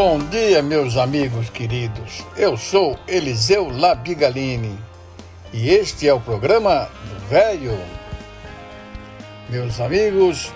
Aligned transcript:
Bom 0.00 0.20
dia, 0.20 0.62
meus 0.62 0.96
amigos 0.96 1.50
queridos. 1.50 2.24
Eu 2.36 2.56
sou 2.56 2.96
Eliseu 3.08 3.68
Labigalini 3.68 4.78
e 5.52 5.70
este 5.70 6.06
é 6.06 6.14
o 6.14 6.20
programa 6.20 6.88
do 7.04 7.28
Velho. 7.28 7.76
Meus 9.48 9.80
amigos, 9.80 10.54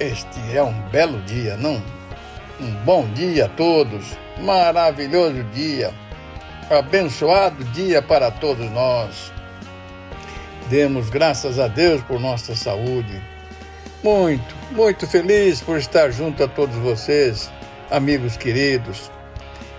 este 0.00 0.40
é 0.54 0.62
um 0.62 0.72
belo 0.88 1.20
dia, 1.24 1.54
não? 1.58 1.82
Um 2.58 2.72
bom 2.82 3.06
dia 3.12 3.44
a 3.44 3.48
todos, 3.50 4.16
maravilhoso 4.38 5.44
dia, 5.52 5.92
abençoado 6.70 7.62
dia 7.74 8.00
para 8.00 8.30
todos 8.30 8.70
nós. 8.70 9.30
Demos 10.70 11.10
graças 11.10 11.58
a 11.58 11.68
Deus 11.68 12.00
por 12.04 12.18
nossa 12.18 12.56
saúde. 12.56 13.20
Muito, 14.02 14.54
muito 14.70 15.06
feliz 15.06 15.60
por 15.60 15.76
estar 15.76 16.10
junto 16.10 16.42
a 16.42 16.48
todos 16.48 16.76
vocês 16.76 17.50
amigos 17.90 18.36
queridos. 18.36 19.10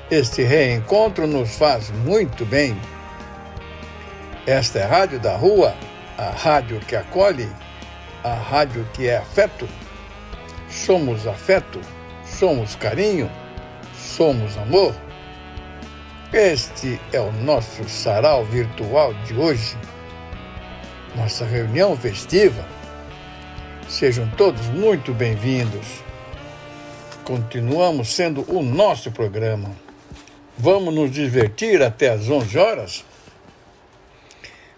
Este 0.10 0.44
reencontro 0.44 1.26
nos 1.26 1.56
faz 1.56 1.90
muito 2.06 2.46
bem. 2.46 2.76
Esta 4.46 4.80
é 4.80 4.84
a 4.84 4.88
Rádio 4.88 5.20
da 5.20 5.36
Rua, 5.38 5.74
a 6.18 6.30
rádio 6.32 6.80
que 6.82 6.96
acolhe, 6.96 7.50
a 8.24 8.34
rádio 8.34 8.86
que 8.94 9.08
é 9.08 9.18
afeto. 9.18 9.68
Somos 10.70 11.26
afeto, 11.26 11.80
somos 12.26 12.76
carinho, 12.76 13.32
somos 13.96 14.58
amor. 14.58 14.94
Este 16.34 17.00
é 17.14 17.20
o 17.20 17.32
nosso 17.32 17.88
sarau 17.88 18.44
virtual 18.46 19.14
de 19.26 19.34
hoje, 19.34 19.78
nossa 21.16 21.46
reunião 21.46 21.96
festiva. 21.96 22.66
Sejam 23.88 24.30
todos 24.38 24.66
muito 24.68 25.14
bem-vindos 25.14 26.02
continuamos 27.32 28.14
sendo 28.14 28.44
o 28.54 28.62
nosso 28.62 29.10
programa. 29.10 29.74
Vamos 30.58 30.94
nos 30.94 31.10
divertir 31.10 31.82
até 31.82 32.10
às 32.10 32.28
11 32.28 32.58
horas? 32.58 33.06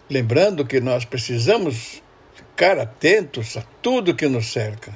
Lembrando 0.07 0.63
que 0.63 0.79
nós 0.79 1.03
precisamos 1.03 2.03
ficar 2.35 2.77
atentos 2.77 3.57
a 3.57 3.63
tudo 3.81 4.13
que 4.13 4.27
nos 4.27 4.51
cerca, 4.51 4.95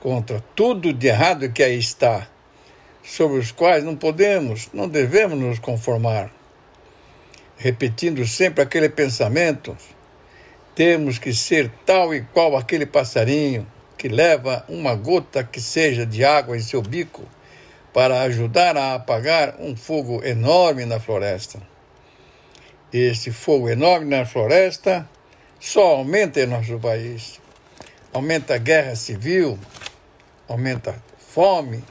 contra 0.00 0.42
tudo 0.56 0.90
de 0.90 1.06
errado 1.06 1.52
que 1.52 1.62
aí 1.62 1.78
está, 1.78 2.26
sobre 3.02 3.40
os 3.40 3.52
quais 3.52 3.84
não 3.84 3.94
podemos, 3.94 4.70
não 4.72 4.88
devemos 4.88 5.38
nos 5.38 5.58
conformar. 5.58 6.30
Repetindo 7.58 8.26
sempre 8.26 8.62
aquele 8.62 8.88
pensamento, 8.88 9.76
temos 10.74 11.18
que 11.18 11.34
ser 11.34 11.70
tal 11.84 12.14
e 12.14 12.22
qual 12.22 12.56
aquele 12.56 12.86
passarinho, 12.86 13.66
que 13.96 14.08
leva 14.08 14.64
uma 14.68 14.94
gota 14.94 15.44
que 15.44 15.60
seja 15.60 16.04
de 16.04 16.24
água 16.24 16.56
em 16.56 16.60
seu 16.60 16.82
bico 16.82 17.22
para 17.92 18.22
ajudar 18.22 18.76
a 18.76 18.94
apagar 18.94 19.56
um 19.60 19.76
fogo 19.76 20.24
enorme 20.24 20.84
na 20.84 20.98
floresta. 20.98 21.62
Esse 22.92 23.30
fogo 23.30 23.68
enorme 23.68 24.06
na 24.06 24.26
floresta 24.26 25.08
só 25.60 25.96
aumenta 25.96 26.40
em 26.40 26.46
nosso 26.46 26.78
país. 26.78 27.40
Aumenta 28.12 28.54
a 28.54 28.58
guerra 28.58 28.94
civil, 28.94 29.58
aumenta 30.48 30.94
fome, 31.18 31.82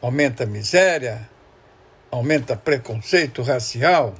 aumenta 0.00 0.46
miséria, 0.46 1.28
aumenta 2.10 2.56
preconceito 2.56 3.42
racial. 3.42 4.14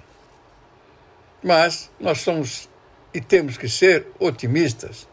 Mas 1.43 1.91
nós 1.99 2.21
somos 2.21 2.69
e 3.13 3.21
temos 3.21 3.57
que 3.57 3.69
ser 3.69 4.07
otimistas. 4.19 5.09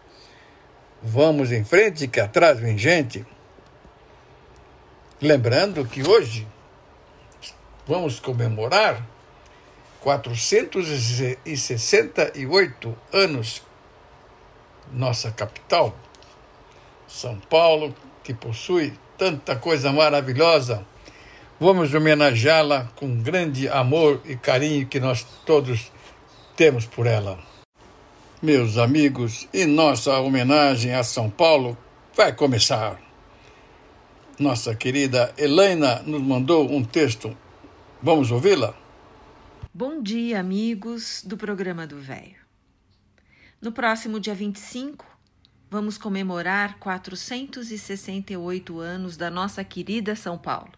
Vamos 1.01 1.51
em 1.51 1.63
frente, 1.63 2.07
que 2.07 2.19
atrás 2.19 2.59
vem 2.59 2.77
gente. 2.77 3.25
Lembrando 5.21 5.85
que 5.85 6.07
hoje 6.07 6.47
vamos 7.85 8.19
comemorar 8.19 9.05
468 10.01 12.97
anos 13.13 13.61
nossa 14.91 15.31
capital, 15.31 15.95
São 17.07 17.39
Paulo, 17.39 17.95
que 18.23 18.33
possui 18.33 18.93
tanta 19.17 19.55
coisa 19.55 19.91
maravilhosa. 19.91 20.85
Vamos 21.59 21.93
homenageá-la 21.93 22.89
com 22.95 23.21
grande 23.21 23.67
amor 23.67 24.21
e 24.25 24.35
carinho 24.35 24.87
que 24.87 24.99
nós 24.99 25.25
todos 25.45 25.91
temos 26.55 26.85
por 26.85 27.07
ela. 27.07 27.39
Meus 28.39 28.77
amigos, 28.77 29.49
e 29.51 29.65
nossa 29.65 30.19
homenagem 30.19 30.93
a 30.93 31.03
São 31.03 31.27
Paulo 31.27 31.75
vai 32.15 32.31
começar. 32.31 33.01
Nossa 34.37 34.75
querida 34.75 35.33
Helena 35.35 36.03
nos 36.03 36.21
mandou 36.21 36.71
um 36.71 36.83
texto. 36.83 37.35
Vamos 37.99 38.29
ouvi-la? 38.29 38.77
Bom 39.73 40.03
dia, 40.03 40.39
amigos 40.39 41.23
do 41.25 41.35
programa 41.35 41.87
do 41.87 41.97
Velho. 41.97 42.35
No 43.59 43.71
próximo 43.71 44.19
dia 44.19 44.35
25, 44.35 45.03
vamos 45.67 45.97
comemorar 45.97 46.77
468 46.77 48.79
anos 48.79 49.17
da 49.17 49.31
nossa 49.31 49.63
querida 49.63 50.15
São 50.15 50.37
Paulo, 50.37 50.73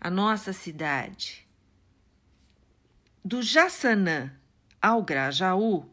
a 0.00 0.08
nossa 0.08 0.54
cidade. 0.54 1.46
Do 3.22 3.42
Jaçanã 3.42 4.32
ao 4.80 5.02
Grajaú, 5.02 5.84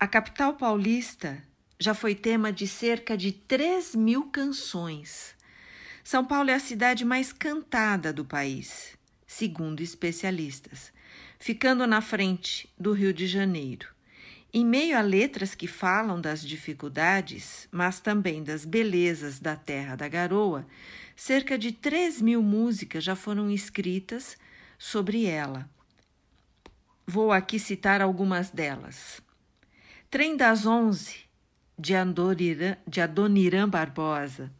a 0.00 0.06
capital 0.06 0.54
paulista 0.54 1.42
já 1.76 1.92
foi 1.92 2.14
tema 2.14 2.52
de 2.52 2.68
cerca 2.68 3.16
de 3.16 3.32
3 3.32 3.96
mil 3.96 4.26
canções. 4.26 5.34
São 6.04 6.24
Paulo 6.24 6.50
é 6.50 6.54
a 6.54 6.60
cidade 6.60 7.04
mais 7.04 7.32
cantada 7.32 8.12
do 8.12 8.24
país, 8.24 8.96
segundo 9.26 9.80
especialistas, 9.80 10.92
ficando 11.36 11.84
na 11.84 12.00
frente 12.00 12.72
do 12.78 12.92
Rio 12.92 13.12
de 13.12 13.26
Janeiro. 13.26 13.88
Em 14.54 14.64
meio 14.64 14.96
a 14.96 15.00
letras 15.00 15.56
que 15.56 15.66
falam 15.66 16.20
das 16.20 16.42
dificuldades, 16.42 17.68
mas 17.70 17.98
também 17.98 18.44
das 18.44 18.64
belezas 18.64 19.40
da 19.40 19.56
terra 19.56 19.96
da 19.96 20.06
garoa, 20.06 20.64
cerca 21.16 21.58
de 21.58 21.72
3 21.72 22.22
mil 22.22 22.40
músicas 22.40 23.02
já 23.02 23.16
foram 23.16 23.50
escritas 23.50 24.38
sobre 24.78 25.26
ela. 25.26 25.68
Vou 27.04 27.32
aqui 27.32 27.58
citar 27.58 28.00
algumas 28.00 28.48
delas. 28.48 29.26
Trem 30.10 30.38
das 30.38 30.64
Onze, 30.64 31.16
de, 31.78 31.92
de 32.86 33.00
Adoniran 33.02 33.68
Barbosa. 33.68 34.50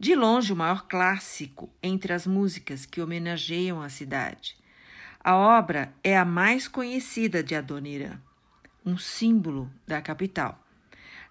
De 0.00 0.14
longe, 0.14 0.50
o 0.50 0.56
maior 0.56 0.86
clássico 0.88 1.68
entre 1.82 2.14
as 2.14 2.26
músicas 2.26 2.86
que 2.86 3.02
homenageiam 3.02 3.82
a 3.82 3.90
cidade. 3.90 4.56
A 5.22 5.36
obra 5.36 5.92
é 6.02 6.16
a 6.16 6.24
mais 6.24 6.66
conhecida 6.66 7.42
de 7.42 7.54
Adoniran, 7.54 8.18
um 8.82 8.96
símbolo 8.96 9.70
da 9.86 10.00
capital. 10.00 10.58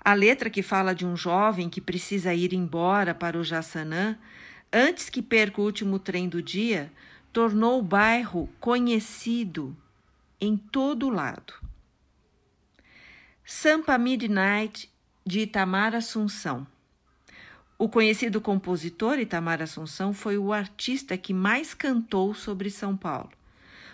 A 0.05 0.13
letra 0.13 0.51
que 0.51 0.61
fala 0.61 0.93
de 0.93 1.03
um 1.03 1.17
jovem 1.17 1.67
que 1.67 1.81
precisa 1.81 2.35
ir 2.35 2.53
embora 2.53 3.15
para 3.15 3.39
o 3.39 3.43
Jaçanã 3.43 4.19
antes 4.71 5.09
que 5.09 5.23
perca 5.23 5.59
o 5.59 5.65
último 5.65 5.97
trem 5.97 6.29
do 6.29 6.43
dia 6.43 6.93
tornou 7.33 7.79
o 7.79 7.83
bairro 7.83 8.47
conhecido 8.59 9.75
em 10.39 10.55
todo 10.55 11.09
lado. 11.09 11.66
Sampa 13.49 13.97
Midnight, 13.97 14.91
de 15.25 15.39
Itamar 15.39 15.95
Assunção. 15.95 16.67
O 17.77 17.87
conhecido 17.87 18.41
compositor 18.41 19.19
Itamar 19.19 19.61
Assunção 19.61 20.11
foi 20.11 20.37
o 20.37 20.51
artista 20.51 21.17
que 21.17 21.33
mais 21.33 21.73
cantou 21.73 22.33
sobre 22.33 22.69
São 22.69 22.97
Paulo. 22.97 23.31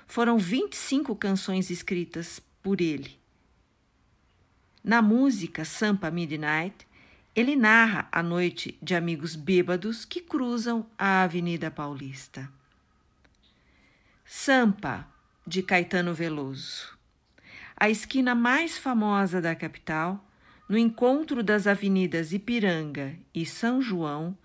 Foram 0.07 0.39
25 0.39 1.15
canções 1.15 1.69
escritas 1.69 2.41
por 2.63 2.81
ele. 2.81 3.15
Na 4.83 5.03
música 5.03 5.63
Sampa 5.63 6.09
Midnight, 6.09 6.88
ele 7.35 7.56
narra 7.56 8.07
a 8.11 8.23
noite 8.23 8.75
de 8.81 8.95
amigos 8.95 9.35
bêbados 9.35 10.03
que 10.03 10.19
cruzam 10.19 10.83
a 10.97 11.21
Avenida 11.21 11.69
Paulista. 11.69 12.51
Sampa, 14.25 15.07
de 15.45 15.61
Caetano 15.61 16.11
Veloso 16.11 16.93
a 17.83 17.89
esquina 17.89 18.33
mais 18.33 18.77
famosa 18.77 19.41
da 19.41 19.53
capital, 19.53 20.25
no 20.69 20.77
encontro 20.77 21.44
das 21.44 21.68
avenidas 21.68 22.31
Ipiranga 22.31 23.13
e 23.35 23.45
São 23.45 23.81
João, 23.81 24.38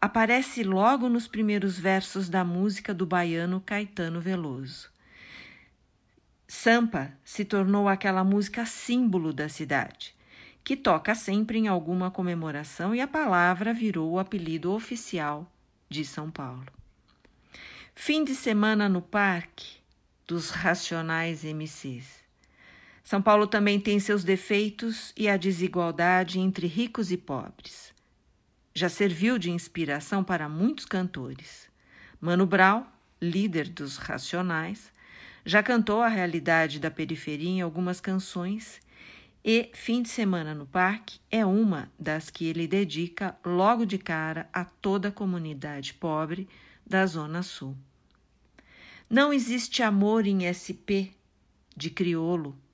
aparece 0.00 0.62
logo 0.62 1.06
nos 1.06 1.28
primeiros 1.28 1.78
versos 1.78 2.30
da 2.30 2.42
música 2.42 2.94
do 2.94 3.04
baiano 3.04 3.60
Caetano 3.60 4.18
Veloso. 4.18 4.88
Sampa 6.48 7.12
se 7.22 7.44
tornou 7.44 7.86
aquela 7.86 8.24
música 8.24 8.64
símbolo 8.64 9.30
da 9.30 9.46
cidade, 9.46 10.14
que 10.64 10.74
toca 10.74 11.14
sempre 11.14 11.58
em 11.58 11.68
alguma 11.68 12.10
comemoração 12.10 12.94
e 12.94 13.02
a 13.02 13.06
palavra 13.06 13.74
virou 13.74 14.12
o 14.12 14.18
apelido 14.18 14.72
oficial 14.72 15.52
de 15.86 16.02
São 16.02 16.30
Paulo. 16.30 16.72
Fim 17.94 18.24
de 18.24 18.34
semana 18.34 18.88
no 18.88 19.02
parque 19.02 19.80
dos 20.26 20.48
racionais 20.48 21.44
MCs. 21.44 22.15
São 23.06 23.22
Paulo 23.22 23.46
também 23.46 23.78
tem 23.78 24.00
seus 24.00 24.24
defeitos 24.24 25.12
e 25.16 25.28
a 25.28 25.36
desigualdade 25.36 26.40
entre 26.40 26.66
ricos 26.66 27.12
e 27.12 27.16
pobres. 27.16 27.94
Já 28.74 28.88
serviu 28.88 29.38
de 29.38 29.48
inspiração 29.48 30.24
para 30.24 30.48
muitos 30.48 30.84
cantores. 30.84 31.68
Mano 32.20 32.44
Brown, 32.44 32.84
líder 33.22 33.68
dos 33.68 33.96
Racionais, 33.96 34.92
já 35.44 35.62
cantou 35.62 36.02
a 36.02 36.08
realidade 36.08 36.80
da 36.80 36.90
periferia 36.90 37.48
em 37.48 37.60
algumas 37.60 38.00
canções 38.00 38.80
e 39.44 39.70
Fim 39.72 40.02
de 40.02 40.08
Semana 40.08 40.52
no 40.52 40.66
Parque 40.66 41.20
é 41.30 41.46
uma 41.46 41.88
das 41.96 42.28
que 42.28 42.44
ele 42.44 42.66
dedica 42.66 43.38
logo 43.44 43.86
de 43.86 43.98
cara 43.98 44.50
a 44.52 44.64
toda 44.64 45.10
a 45.10 45.12
comunidade 45.12 45.94
pobre 45.94 46.48
da 46.84 47.06
Zona 47.06 47.44
Sul. 47.44 47.76
Não 49.08 49.32
existe 49.32 49.80
amor 49.80 50.26
em 50.26 50.52
SP 50.52 51.14
de 51.76 51.88
criolo 51.88 52.65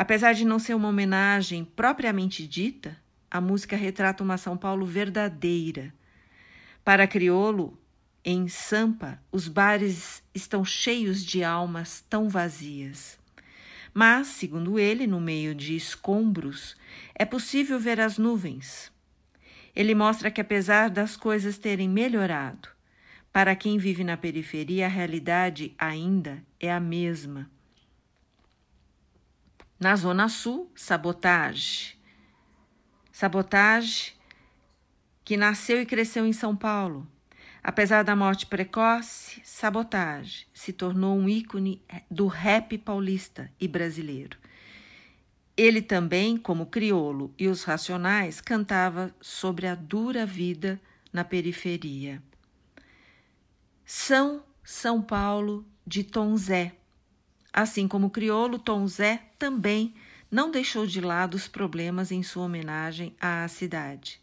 Apesar 0.00 0.32
de 0.32 0.44
não 0.44 0.60
ser 0.60 0.74
uma 0.74 0.90
homenagem 0.90 1.64
propriamente 1.64 2.46
dita, 2.46 2.96
a 3.28 3.40
música 3.40 3.76
retrata 3.76 4.22
uma 4.22 4.38
São 4.38 4.56
Paulo 4.56 4.86
verdadeira. 4.86 5.92
Para 6.84 7.04
Criolo, 7.04 7.76
em 8.24 8.46
Sampa, 8.46 9.20
os 9.32 9.48
bares 9.48 10.22
estão 10.32 10.64
cheios 10.64 11.24
de 11.24 11.42
almas 11.42 12.00
tão 12.08 12.28
vazias. 12.28 13.18
Mas, 13.92 14.28
segundo 14.28 14.78
ele, 14.78 15.04
no 15.04 15.20
meio 15.20 15.52
de 15.52 15.74
escombros, 15.74 16.76
é 17.12 17.24
possível 17.24 17.80
ver 17.80 17.98
as 17.98 18.18
nuvens. 18.18 18.92
Ele 19.74 19.96
mostra 19.96 20.30
que, 20.30 20.40
apesar 20.40 20.90
das 20.90 21.16
coisas 21.16 21.58
terem 21.58 21.88
melhorado, 21.88 22.68
para 23.32 23.56
quem 23.56 23.78
vive 23.78 24.04
na 24.04 24.16
periferia, 24.16 24.86
a 24.86 24.88
realidade 24.88 25.74
ainda 25.76 26.40
é 26.60 26.72
a 26.72 26.78
mesma. 26.78 27.50
Na 29.78 29.94
Zona 29.94 30.28
Sul, 30.28 30.72
sabotagem. 30.74 31.96
Sabotagem 33.12 34.12
que 35.24 35.36
nasceu 35.36 35.80
e 35.80 35.86
cresceu 35.86 36.26
em 36.26 36.32
São 36.32 36.56
Paulo. 36.56 37.06
Apesar 37.62 38.02
da 38.02 38.16
morte 38.16 38.46
precoce, 38.46 39.40
Sabotagem 39.44 40.46
se 40.54 40.72
tornou 40.72 41.16
um 41.16 41.28
ícone 41.28 41.82
do 42.10 42.26
rap 42.26 42.76
paulista 42.78 43.52
e 43.60 43.68
brasileiro. 43.68 44.38
Ele 45.56 45.82
também, 45.82 46.36
como 46.36 46.66
criolo 46.66 47.32
e 47.38 47.46
os 47.46 47.64
racionais, 47.64 48.40
cantava 48.40 49.14
sobre 49.20 49.66
a 49.66 49.74
dura 49.74 50.24
vida 50.24 50.80
na 51.12 51.24
periferia. 51.24 52.22
São 53.84 54.42
São 54.64 55.02
Paulo 55.02 55.66
de 55.86 56.02
Tom 56.04 56.36
Zé, 56.36 56.74
Assim 57.52 57.88
como 57.88 58.08
o 58.08 58.10
crioulo, 58.10 58.58
Tom 58.58 58.86
Zé 58.86 59.22
também 59.38 59.94
não 60.30 60.50
deixou 60.50 60.86
de 60.86 61.00
lado 61.00 61.34
os 61.34 61.48
problemas 61.48 62.12
em 62.12 62.22
sua 62.22 62.44
homenagem 62.44 63.14
à 63.20 63.46
cidade. 63.48 64.20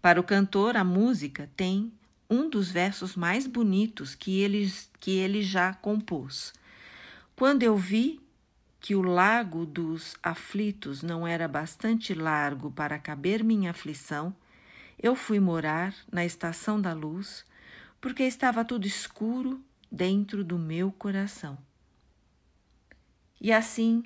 Para 0.00 0.20
o 0.20 0.24
cantor, 0.24 0.76
a 0.76 0.84
música 0.84 1.50
tem 1.56 1.92
um 2.28 2.48
dos 2.48 2.70
versos 2.70 3.14
mais 3.16 3.46
bonitos 3.46 4.14
que 4.14 4.40
ele, 4.40 4.70
que 5.00 5.12
ele 5.12 5.42
já 5.42 5.72
compôs. 5.72 6.52
Quando 7.34 7.62
eu 7.62 7.76
vi 7.76 8.20
que 8.80 8.94
o 8.94 9.02
lago 9.02 9.64
dos 9.64 10.16
aflitos 10.22 11.02
não 11.02 11.26
era 11.26 11.48
bastante 11.48 12.14
largo 12.14 12.70
para 12.70 12.98
caber 12.98 13.42
minha 13.42 13.70
aflição, 13.70 14.34
eu 15.00 15.14
fui 15.14 15.40
morar 15.40 15.94
na 16.10 16.24
estação 16.24 16.80
da 16.80 16.92
luz, 16.92 17.44
porque 18.00 18.22
estava 18.22 18.64
tudo 18.64 18.86
escuro 18.86 19.60
dentro 19.90 20.44
do 20.44 20.58
meu 20.58 20.90
coração. 20.92 21.58
E 23.46 23.52
assim, 23.52 24.02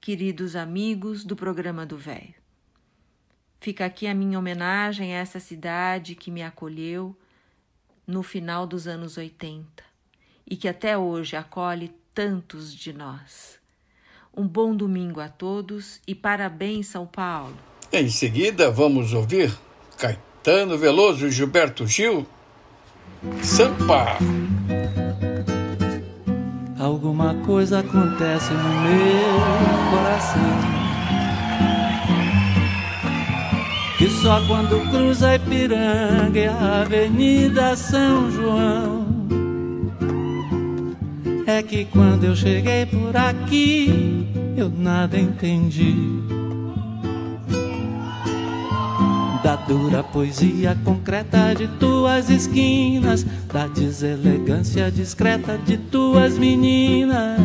queridos 0.00 0.56
amigos 0.56 1.26
do 1.26 1.36
programa 1.36 1.84
do 1.84 1.98
Velho, 1.98 2.32
fica 3.60 3.84
aqui 3.84 4.06
a 4.06 4.14
minha 4.14 4.38
homenagem 4.38 5.14
a 5.14 5.18
essa 5.18 5.38
cidade 5.38 6.14
que 6.14 6.30
me 6.30 6.42
acolheu 6.42 7.14
no 8.06 8.22
final 8.22 8.66
dos 8.66 8.88
anos 8.88 9.18
80 9.18 9.84
e 10.48 10.56
que 10.56 10.66
até 10.66 10.96
hoje 10.96 11.36
acolhe 11.36 11.92
tantos 12.14 12.74
de 12.74 12.94
nós. 12.94 13.58
Um 14.34 14.48
bom 14.48 14.74
domingo 14.74 15.20
a 15.20 15.28
todos 15.28 16.00
e 16.06 16.14
parabéns, 16.14 16.86
São 16.86 17.06
Paulo. 17.06 17.58
Em 17.92 18.08
seguida, 18.08 18.70
vamos 18.70 19.12
ouvir 19.12 19.54
Caetano 19.98 20.78
Veloso 20.78 21.26
e 21.26 21.30
Gilberto 21.30 21.86
Gil. 21.86 22.26
Sampa! 23.42 24.16
Alguma 26.82 27.32
coisa 27.46 27.78
acontece 27.78 28.52
no 28.52 28.68
meu 28.82 29.90
coração. 29.92 30.42
Que 33.96 34.08
só 34.08 34.44
quando 34.48 34.90
cruza 34.90 35.36
Ipiranga 35.36 36.40
e 36.40 36.48
a 36.48 36.80
Avenida 36.80 37.76
São 37.76 38.28
João. 38.32 39.06
É 41.46 41.62
que 41.62 41.84
quando 41.84 42.24
eu 42.24 42.34
cheguei 42.34 42.84
por 42.86 43.16
aqui, 43.16 44.26
eu 44.56 44.68
nada 44.68 45.16
entendi. 45.16 45.94
Da 49.42 49.56
dura 49.56 50.02
poesia 50.02 50.78
concreta 50.84 51.54
de 51.54 51.66
tuas 51.78 52.30
esquinas, 52.30 53.24
da 53.52 53.66
deselegância 53.66 54.90
discreta 54.90 55.58
de 55.58 55.76
tuas 55.76 56.38
meninas. 56.38 57.40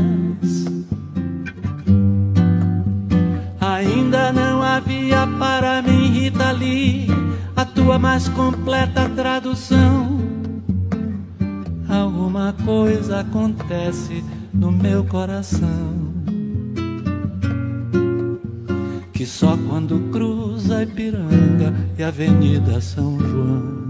Ainda 3.59 4.31
não 4.31 4.61
havia 4.61 5.27
para 5.39 5.81
mim, 5.81 6.11
Rita 6.11 6.51
Lee, 6.51 7.07
a 7.55 7.65
tua 7.65 7.97
mais 7.97 8.29
completa 8.29 9.09
tradução. 9.09 10.17
Alguma 11.89 12.53
coisa 12.65 13.21
acontece 13.21 14.23
no 14.53 14.71
meu 14.71 15.03
coração. 15.05 16.16
Que 19.17 19.25
só 19.25 19.57
quando 19.67 20.11
cruza 20.11 20.83
Ipiranga 20.83 21.73
e 21.97 22.03
Avenida 22.03 22.79
São 22.79 23.19
João. 23.19 23.87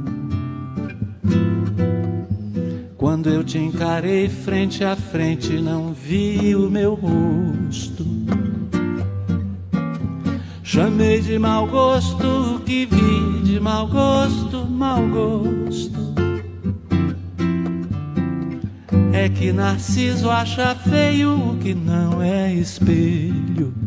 Quando 2.95 3.29
eu 3.29 3.43
te 3.43 3.57
encarei 3.57 4.29
frente 4.29 4.85
a 4.85 4.95
frente, 4.95 5.59
não 5.59 5.91
vi 5.91 6.55
o 6.55 6.69
meu 6.69 6.93
rosto. 6.93 8.05
Chamei 10.63 11.19
de 11.19 11.37
mau 11.37 11.67
gosto 11.67 12.55
o 12.55 12.59
que 12.61 12.85
vi 12.85 13.43
de 13.43 13.59
mau 13.59 13.85
gosto, 13.85 14.65
mau 14.65 15.05
gosto. 15.09 15.99
É 19.11 19.27
que 19.27 19.51
Narciso 19.51 20.29
acha 20.29 20.73
feio 20.73 21.51
o 21.51 21.57
que 21.57 21.75
não 21.75 22.21
é 22.21 22.53
espelho. 22.53 23.86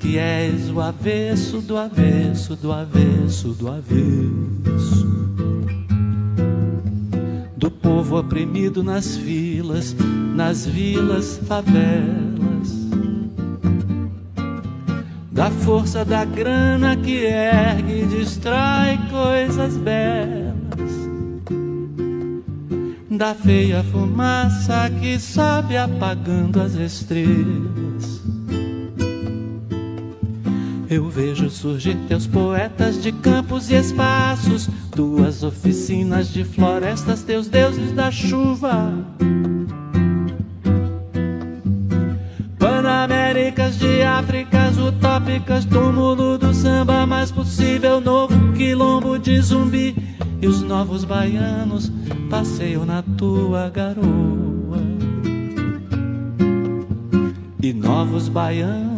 Que 0.00 0.16
és 0.16 0.70
o 0.70 0.80
avesso 0.80 1.60
do 1.60 1.76
avesso 1.76 2.56
do 2.56 2.72
avesso 2.72 3.48
do 3.48 3.68
avesso. 3.68 5.10
Do 7.54 7.70
povo 7.70 8.18
oprimido 8.18 8.82
nas 8.82 9.16
filas, 9.16 9.94
nas 10.34 10.64
vilas, 10.64 11.38
favelas. 11.46 12.80
Da 15.30 15.50
força 15.50 16.04
da 16.04 16.24
grana 16.24 16.96
que 16.96 17.24
ergue 17.24 18.00
e 18.02 18.06
destrói 18.06 18.98
coisas 19.10 19.76
belas, 19.76 20.54
da 23.10 23.34
feia 23.34 23.82
fumaça 23.84 24.90
que 25.00 25.18
sobe 25.18 25.76
apagando 25.76 26.60
as 26.60 26.74
estrelas. 26.74 28.19
Eu 30.90 31.08
vejo 31.08 31.48
surgir 31.48 31.96
teus 32.08 32.26
poetas 32.26 33.00
de 33.00 33.12
campos 33.12 33.70
e 33.70 33.76
espaços, 33.76 34.68
tuas 34.90 35.44
oficinas 35.44 36.32
de 36.32 36.42
florestas, 36.42 37.22
teus 37.22 37.46
deuses 37.46 37.92
da 37.92 38.10
chuva. 38.10 38.92
Panaméricas 42.58 43.78
de 43.78 44.02
Áfricas 44.02 44.78
utópicas, 44.78 45.64
túmulo 45.64 46.36
do 46.36 46.52
samba 46.52 47.06
mais 47.06 47.30
possível, 47.30 48.00
novo 48.00 48.52
quilombo 48.54 49.16
de 49.16 49.40
zumbi. 49.40 49.94
E 50.42 50.46
os 50.48 50.60
novos 50.60 51.04
baianos 51.04 51.92
passeiam 52.28 52.84
na 52.84 53.00
tua 53.16 53.70
garoa. 53.70 54.80
E 57.62 57.72
novos 57.72 58.28
baianos 58.28 58.89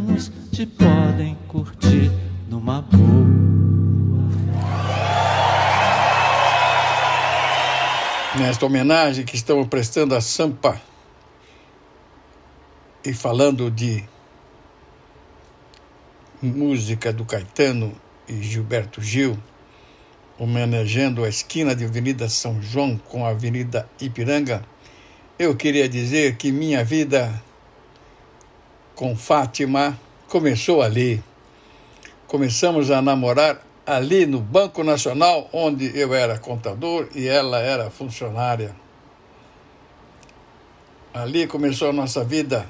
Nesta 8.39 8.65
homenagem 8.65 9.25
que 9.25 9.37
estamos 9.37 9.69
prestando 9.69 10.15
a 10.15 10.21
Sampa 10.21 10.81
e 13.05 13.13
falando 13.13 13.71
de 13.71 14.05
música 16.41 17.13
do 17.13 17.25
Caetano 17.25 17.95
e 18.27 18.43
Gilberto 18.43 19.03
Gil, 19.03 19.39
homenageando 20.39 21.25
a 21.25 21.29
esquina 21.29 21.75
de 21.75 21.85
Avenida 21.85 22.29
São 22.29 22.61
João 22.63 22.97
com 22.97 23.25
a 23.27 23.31
Avenida 23.31 23.89
Ipiranga, 24.01 24.65
eu 25.39 25.55
queria 25.55 25.89
dizer 25.89 26.37
que 26.37 26.51
minha 26.51 26.85
vida 26.85 27.43
com 28.95 29.15
Fátima 29.15 29.99
começou 30.29 30.83
ali. 30.83 31.23
Começamos 32.33 32.91
a 32.91 33.03
namorar 33.03 33.61
ali 33.85 34.25
no 34.25 34.41
Banco 34.41 34.83
Nacional, 34.83 35.51
onde 35.53 35.95
eu 35.95 36.15
era 36.15 36.39
contador 36.39 37.07
e 37.15 37.29
ela 37.29 37.59
era 37.59 37.91
funcionária. 37.91 38.75
Ali 41.13 41.47
começou 41.47 41.91
a 41.91 41.93
nossa 41.93 42.25
vida. 42.25 42.67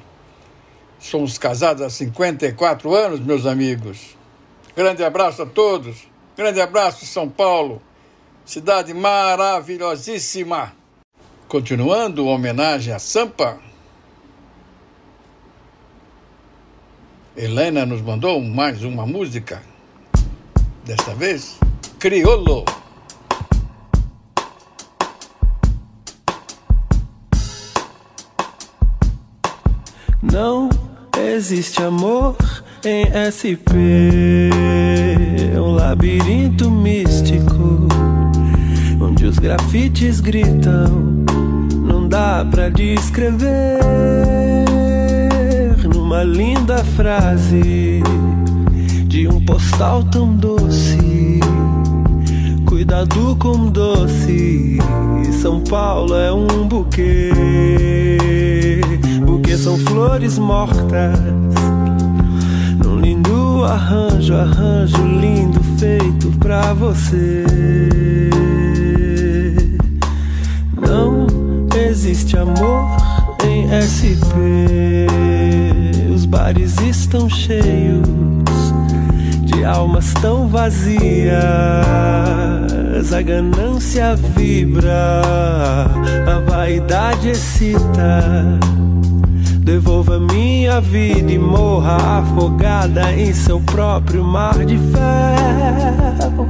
Somos 0.99 1.39
casados 1.39 1.81
há 1.81 1.89
54 1.89 2.93
anos, 2.93 3.21
meus 3.21 3.47
amigos. 3.47 4.17
Grande 4.75 5.05
abraço 5.05 5.43
a 5.43 5.47
todos. 5.47 6.09
Grande 6.37 6.61
abraço, 6.61 7.07
São 7.07 7.29
Paulo. 7.29 7.81
Cidade 8.45 8.93
maravilhosíssima. 8.93 10.73
Continuando 11.47 12.27
homenagem 12.27 12.93
a 12.93 12.99
Sampa, 12.99 13.61
Helena 17.35 17.87
nos 17.87 18.03
mandou 18.03 18.43
mais 18.43 18.85
uma 18.85 19.07
música, 19.07 19.63
desta 20.85 21.15
vez, 21.15 21.59
Criolo. 21.99 22.63
Não 30.23 30.69
existe 31.19 31.83
amor 31.83 32.37
em 32.85 33.07
SP, 33.17 34.53
um 35.57 35.73
labirinto 35.73 36.71
místico, 36.71 37.89
onde 39.01 39.25
os 39.25 39.39
grafites 39.39 40.21
gritam, 40.21 41.25
não 41.83 42.07
dá 42.07 42.47
pra 42.51 42.69
descrever 42.69 44.72
uma 46.13 46.25
linda 46.25 46.77
frase 46.85 48.03
de 49.07 49.27
um 49.27 49.43
postal 49.47 50.05
tão 50.05 50.37
doce. 50.37 51.41
Cuidado 52.67 53.35
com 53.37 53.71
doce, 53.71 54.77
São 55.41 55.63
Paulo 55.63 56.15
é 56.15 56.31
um 56.31 56.69
buquê. 56.69 57.31
Buquê 59.25 59.57
são 59.57 59.79
flores 59.79 60.39
mortas. 60.39 61.19
Num 62.85 63.01
lindo 63.01 63.65
arranjo, 63.65 64.35
arranjo 64.35 65.03
lindo 65.07 65.63
feito 65.79 66.31
pra 66.39 66.75
você. 66.75 67.47
Não 70.77 71.27
existe 71.75 72.37
amor 72.37 72.99
em 73.47 73.67
SP 73.81 75.32
bares 76.33 76.81
estão 76.81 77.29
cheios 77.29 78.09
de 79.45 79.63
almas 79.67 80.15
tão 80.15 80.49
vazias. 80.49 81.31
A 83.13 83.21
ganância 83.21 84.17
vibra, 84.17 85.21
a 86.27 86.41
vaidade 86.51 87.29
excita. 87.29 88.59
Devolva 89.59 90.19
minha 90.19 90.81
vida 90.81 91.31
e 91.31 91.39
morra 91.39 92.21
afogada 92.21 93.13
em 93.13 93.35
seu 93.35 93.61
próprio 93.61 94.25
mar 94.25 94.65
de 94.65 94.79
ferro. 94.79 96.49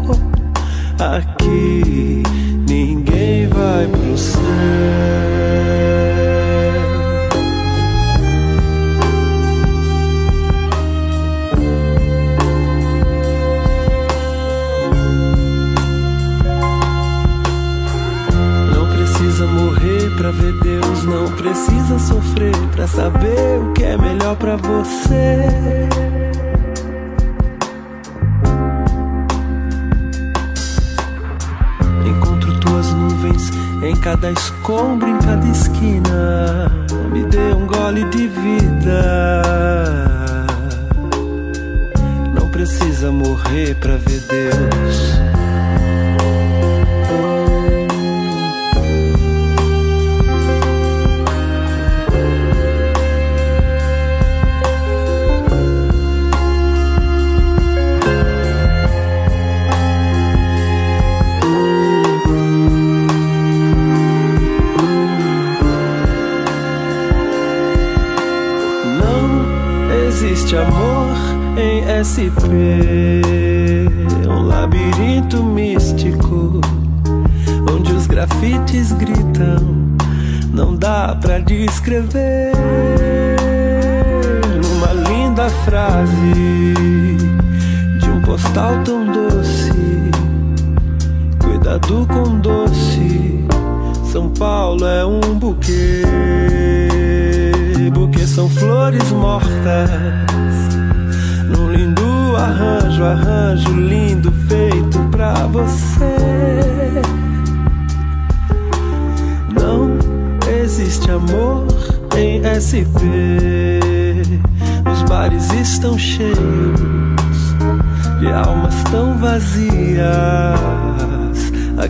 Aqui 0.96 2.22
ninguém 2.68 3.48
vai 3.48 3.88
pro 3.88 4.16
céu. 4.16 5.41
Ver 20.32 20.52
Deus, 20.62 21.04
não 21.04 21.30
precisa 21.32 21.98
sofrer 21.98 22.56
pra 22.74 22.86
saber 22.86 23.60
o 23.60 23.72
que 23.72 23.84
é 23.84 23.96
melhor 23.96 24.36
pra 24.36 24.56
você. 24.56 25.88
Encontro 32.06 32.58
tuas 32.60 32.92
nuvens 32.92 33.50
em 33.82 33.96
cada 33.96 34.30
escombro, 34.30 35.08
em 35.08 35.18
cada 35.18 35.46
esquina. 35.46 36.70
Me 37.12 37.24
dê 37.24 37.52
um 37.52 37.66
gole 37.66 38.04
de 38.04 38.28
vida. 38.28 39.42
Não 42.34 42.48
precisa 42.48 43.10
morrer 43.10 43.74
pra 43.76 43.96
ver 43.96 44.20
Deus. 44.28 45.41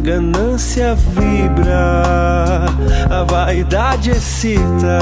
Ganância 0.02 0.94
vibra, 0.94 2.66
a 3.09 3.25
vaidade 3.25 4.11
excita. 4.11 4.99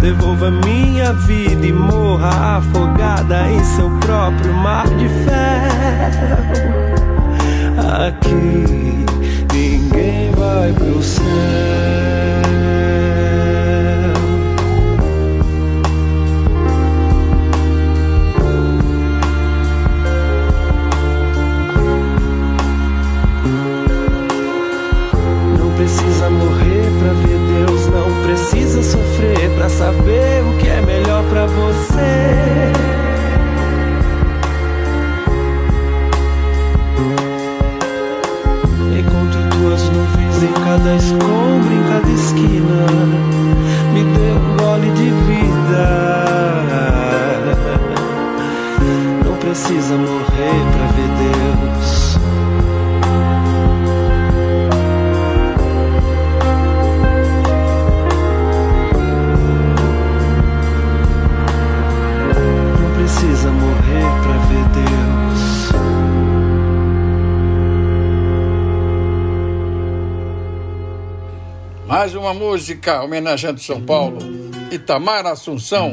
Devolva 0.00 0.50
minha 0.50 1.12
vida 1.12 1.66
e 1.66 1.72
morra 1.72 2.58
afogada 2.58 3.48
em 3.48 3.64
seu 3.64 3.88
próprio 4.00 4.52
mar 4.52 4.86
de 4.88 5.08
ferro. 5.08 6.44
Aqui 8.06 9.06
ninguém 9.52 10.32
vai 10.32 10.72
pro 10.72 11.02
céu. 11.02 12.03
Música 72.64 73.02
homenageando 73.02 73.60
São 73.60 73.78
Paulo. 73.78 74.16
Itamar 74.72 75.26
Assunção. 75.26 75.92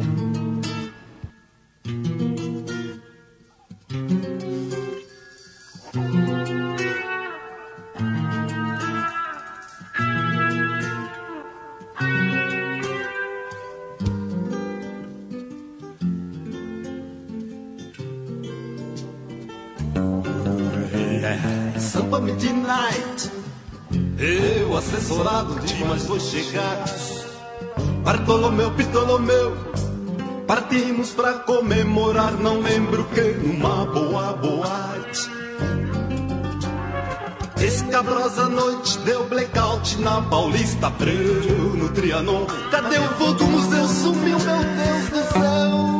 Paulista 40.82 40.88
Abreu, 40.88 41.76
no 41.76 41.90
Trianon. 41.90 42.48
Cadê 42.72 42.98
o 42.98 43.08
voo 43.18 43.34
do 43.34 43.46
museu? 43.46 43.88
Sumiu, 43.88 44.40
meu 44.40 44.58
Deus 44.58 45.10
do 45.10 45.24
céu. 45.32 45.92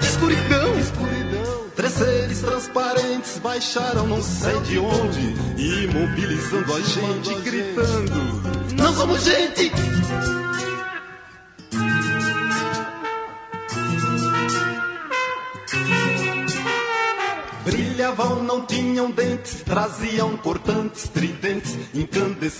Escuridão, 0.00 0.78
escuridão. 0.78 1.66
Três 1.74 1.92
seres 1.92 2.40
transparentes 2.40 3.38
baixaram 3.38 4.06
não 4.06 4.22
sei 4.22 4.58
de 4.60 4.78
onde, 4.78 5.34
imobilizando 5.56 6.74
a 6.74 6.80
gente, 6.80 7.34
gritando: 7.42 8.74
Não 8.76 8.94
somos 8.94 9.24
gente! 9.24 9.57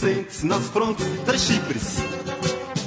Incandescentes 0.08 0.42
nas 0.42 0.64
frontes, 0.68 1.06
três 1.24 1.42
chifres. 1.42 1.96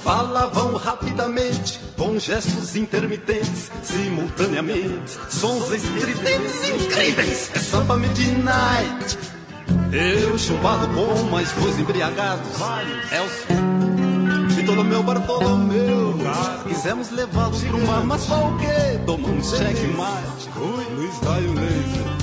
Falavam 0.04 0.76
rapidamente, 0.76 1.80
com 1.96 2.18
gestos 2.18 2.76
intermitentes, 2.76 3.72
simultaneamente, 3.84 5.18
sons 5.30 5.72
estridentes 5.72 6.68
incríveis. 6.68 7.52
É 7.54 7.60
samba 7.60 7.98
midnight. 7.98 9.18
Eu 9.92 10.38
chumbado 10.38 10.88
com 10.88 11.24
mais 11.30 11.52
dois 11.52 11.78
embriagados. 11.80 12.48
Elcio, 13.12 14.64
Ptolomeu, 14.64 15.04
Bartolomeu. 15.04 16.16
Quisemos 16.68 17.12
levá-los 17.12 17.64
pra 17.64 17.76
uma, 17.76 18.00
mas 18.02 18.26
qual 18.26 18.54
o 18.54 18.58
quê? 18.58 19.00
Tomamos 19.06 19.50
checkmate. 19.50 20.50
Luiz 20.96 21.16
Raio 21.20 21.54
Laser. 21.54 22.21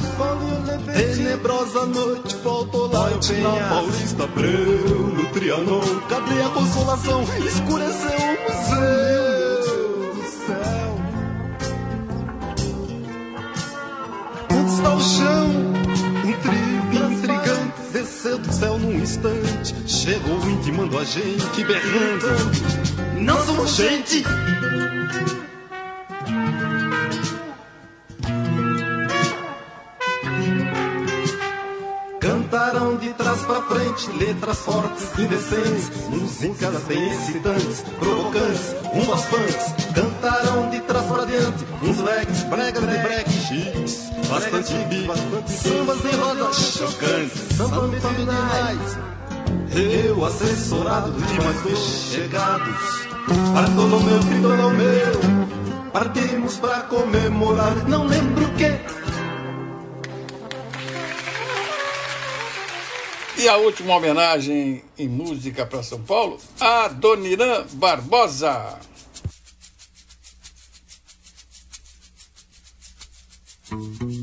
Tenebrosa 0.93 1.87
noite, 1.87 2.35
faltou 2.37 2.91
light 2.91 3.33
na 3.35 3.69
Paulista 3.69 4.25
Abreu, 4.25 5.15
no 5.15 5.25
Trianon. 5.27 5.81
Cadê 6.09 6.43
a 6.43 6.49
consolação? 6.49 7.23
Escureceu 7.47 8.11
o 8.11 8.43
museu 8.43 10.15
do 10.15 10.23
céu. 10.47 10.99
Onde 14.59 14.73
está 14.73 14.95
o 14.95 15.01
chão? 15.01 15.47
Um 16.25 16.33
trio 16.43 17.13
intrigante 17.13 17.81
desceu 17.93 18.39
do 18.39 18.53
céu 18.53 18.79
num 18.79 18.95
instante. 18.95 19.75
Chegou 19.87 20.51
intimando 20.51 20.99
a 20.99 21.05
gente, 21.05 21.65
berrando. 21.65 22.27
Não 23.21 23.45
somos 23.47 23.77
gente! 23.77 24.25
De 32.97 33.13
trás 33.13 33.41
pra 33.43 33.61
frente 33.63 34.11
letras 34.13 34.59
fortes, 34.59 35.19
indecentes, 35.19 35.91
músicas 36.09 36.83
bem 36.85 37.13
excitantes, 37.13 37.85
provocantes, 37.99 38.75
umas 38.95 39.25
punks. 39.27 39.93
Cantaram 39.95 40.71
de 40.71 40.81
trás 40.81 41.05
pra 41.05 41.25
diante, 41.27 41.67
uns 41.83 41.99
legs, 41.99 42.43
bregas 42.45 42.81
de 42.81 42.99
break, 42.99 43.31
chiques, 43.31 44.11
bastante 44.29 44.73
beat, 44.89 45.07
sambas 45.49 46.05
em 46.05 46.17
rodas 46.17 46.57
chocantes, 46.57 47.57
samba 47.57 47.83
midnight. 47.89 48.99
Eu, 49.77 50.25
assessorado 50.25 51.13
de 51.13 51.45
mais 51.45 51.63
dois 51.63 51.79
chegados, 51.79 53.07
Bartolomeu, 53.53 54.21
Ptolomeu, 54.21 55.91
partimos 55.93 56.57
pra 56.57 56.81
comemorar, 56.81 57.77
não 57.87 58.07
lembro 58.07 58.45
o 58.45 58.55
que. 58.55 59.08
E 63.39 63.49
a 63.49 63.57
última 63.57 63.95
homenagem 63.95 64.83
em 64.99 65.09
música 65.09 65.65
para 65.65 65.81
São 65.81 66.03
Paulo, 66.03 66.41
a 66.59 66.89
Doniran 66.89 67.67
Barbosa. 67.75 68.81
Não 73.71 74.18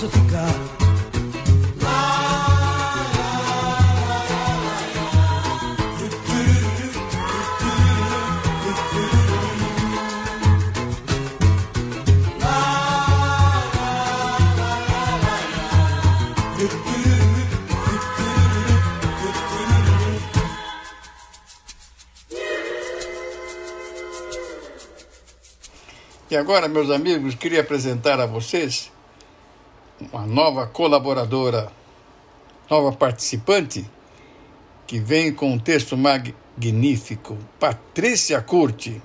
posso 0.00 0.08
ficar. 0.08 0.80
E 26.30 26.36
agora, 26.36 26.68
meus 26.68 26.90
amigos, 26.90 27.34
queria 27.34 27.60
apresentar 27.60 28.20
a 28.20 28.24
vocês 28.24 28.90
uma 30.12 30.26
nova 30.26 30.66
colaboradora, 30.66 31.70
nova 32.70 32.92
participante, 32.92 33.88
que 34.86 34.98
vem 34.98 35.32
com 35.32 35.52
um 35.52 35.58
texto 35.58 35.96
magnífico, 35.96 37.36
Patrícia 37.58 38.40
Curti. 38.40 39.00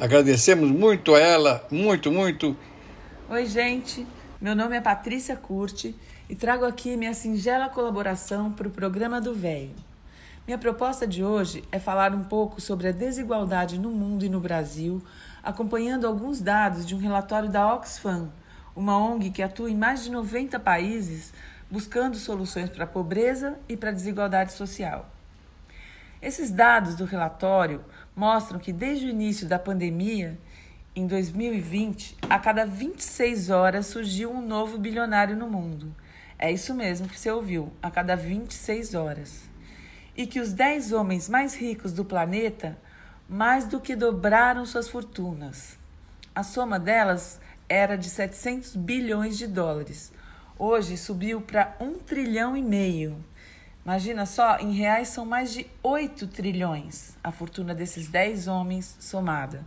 Agradecemos 0.00 0.70
muito 0.70 1.14
a 1.14 1.18
ela, 1.18 1.66
muito, 1.70 2.10
muito. 2.10 2.56
Oi, 3.28 3.46
gente. 3.46 4.06
Meu 4.40 4.56
nome 4.56 4.76
é 4.76 4.80
Patrícia 4.80 5.36
Curti 5.36 5.94
e 6.28 6.34
trago 6.34 6.64
aqui 6.64 6.96
minha 6.96 7.14
singela 7.14 7.68
colaboração 7.68 8.50
para 8.50 8.66
o 8.66 8.70
programa 8.70 9.20
do 9.20 9.34
Velho. 9.34 9.74
Minha 10.46 10.58
proposta 10.58 11.06
de 11.06 11.22
hoje 11.22 11.62
é 11.70 11.78
falar 11.78 12.12
um 12.12 12.24
pouco 12.24 12.60
sobre 12.60 12.88
a 12.88 12.92
desigualdade 12.92 13.78
no 13.78 13.90
mundo 13.90 14.24
e 14.24 14.28
no 14.28 14.40
Brasil, 14.40 15.00
acompanhando 15.42 16.06
alguns 16.06 16.40
dados 16.40 16.84
de 16.84 16.94
um 16.94 16.98
relatório 16.98 17.48
da 17.48 17.72
Oxfam, 17.72 18.30
uma 18.74 18.96
ONG 18.96 19.30
que 19.30 19.42
atua 19.42 19.70
em 19.70 19.76
mais 19.76 20.04
de 20.04 20.10
90 20.10 20.58
países 20.60 21.32
buscando 21.70 22.16
soluções 22.16 22.68
para 22.68 22.84
a 22.84 22.86
pobreza 22.86 23.58
e 23.68 23.76
para 23.76 23.90
a 23.90 23.94
desigualdade 23.94 24.52
social. 24.52 25.08
Esses 26.20 26.50
dados 26.50 26.94
do 26.94 27.04
relatório 27.04 27.84
mostram 28.14 28.58
que 28.58 28.72
desde 28.72 29.06
o 29.06 29.10
início 29.10 29.48
da 29.48 29.58
pandemia, 29.58 30.38
em 30.94 31.06
2020, 31.06 32.18
a 32.28 32.38
cada 32.38 32.66
26 32.66 33.50
horas 33.50 33.86
surgiu 33.86 34.30
um 34.30 34.46
novo 34.46 34.78
bilionário 34.78 35.34
no 35.34 35.48
mundo. 35.48 35.94
É 36.38 36.52
isso 36.52 36.74
mesmo 36.74 37.08
que 37.08 37.18
você 37.18 37.30
ouviu, 37.30 37.72
a 37.82 37.90
cada 37.90 38.14
26 38.14 38.94
horas. 38.94 39.50
E 40.16 40.26
que 40.26 40.40
os 40.40 40.52
10 40.52 40.92
homens 40.92 41.28
mais 41.28 41.54
ricos 41.54 41.92
do 41.92 42.04
planeta 42.04 42.78
mais 43.28 43.64
do 43.66 43.80
que 43.80 43.96
dobraram 43.96 44.66
suas 44.66 44.88
fortunas. 44.88 45.78
A 46.34 46.42
soma 46.42 46.78
delas 46.78 47.40
era 47.72 47.96
de 47.96 48.10
700 48.10 48.76
bilhões 48.76 49.38
de 49.38 49.46
dólares. 49.46 50.12
Hoje 50.58 50.98
subiu 50.98 51.40
para 51.40 51.74
1 51.80 51.94
trilhão 52.00 52.54
e 52.54 52.62
meio. 52.62 53.16
Imagina 53.82 54.26
só, 54.26 54.58
em 54.58 54.74
reais 54.74 55.08
são 55.08 55.24
mais 55.24 55.52
de 55.52 55.66
8 55.82 56.26
trilhões 56.26 57.16
a 57.24 57.32
fortuna 57.32 57.74
desses 57.74 58.08
10 58.08 58.46
homens 58.46 58.94
somada. 59.00 59.64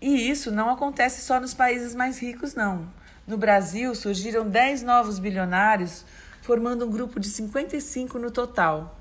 E 0.00 0.30
isso 0.30 0.50
não 0.50 0.68
acontece 0.68 1.22
só 1.22 1.40
nos 1.40 1.54
países 1.54 1.94
mais 1.94 2.20
ricos, 2.20 2.54
não. 2.54 2.86
No 3.26 3.38
Brasil, 3.38 3.94
surgiram 3.94 4.46
10 4.46 4.82
novos 4.82 5.18
bilionários, 5.18 6.04
formando 6.42 6.84
um 6.84 6.90
grupo 6.90 7.18
de 7.18 7.28
55 7.28 8.18
no 8.18 8.30
total. 8.30 9.00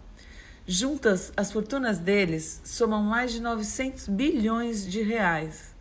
Juntas, 0.65 1.33
as 1.35 1.51
fortunas 1.51 1.99
deles 1.99 2.61
somam 2.63 3.03
mais 3.03 3.33
de 3.33 3.41
900 3.41 4.07
bilhões 4.07 4.85
de 4.85 5.01
reais. 5.01 5.71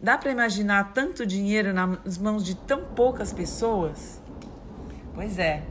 Dá 0.00 0.16
para 0.16 0.30
imaginar 0.30 0.92
tanto 0.92 1.26
dinheiro 1.26 1.72
nas 1.72 2.16
mãos 2.18 2.44
de 2.44 2.54
tão 2.54 2.84
poucas 2.84 3.32
pessoas? 3.32 4.22
Pois 5.12 5.40
é, 5.40 5.64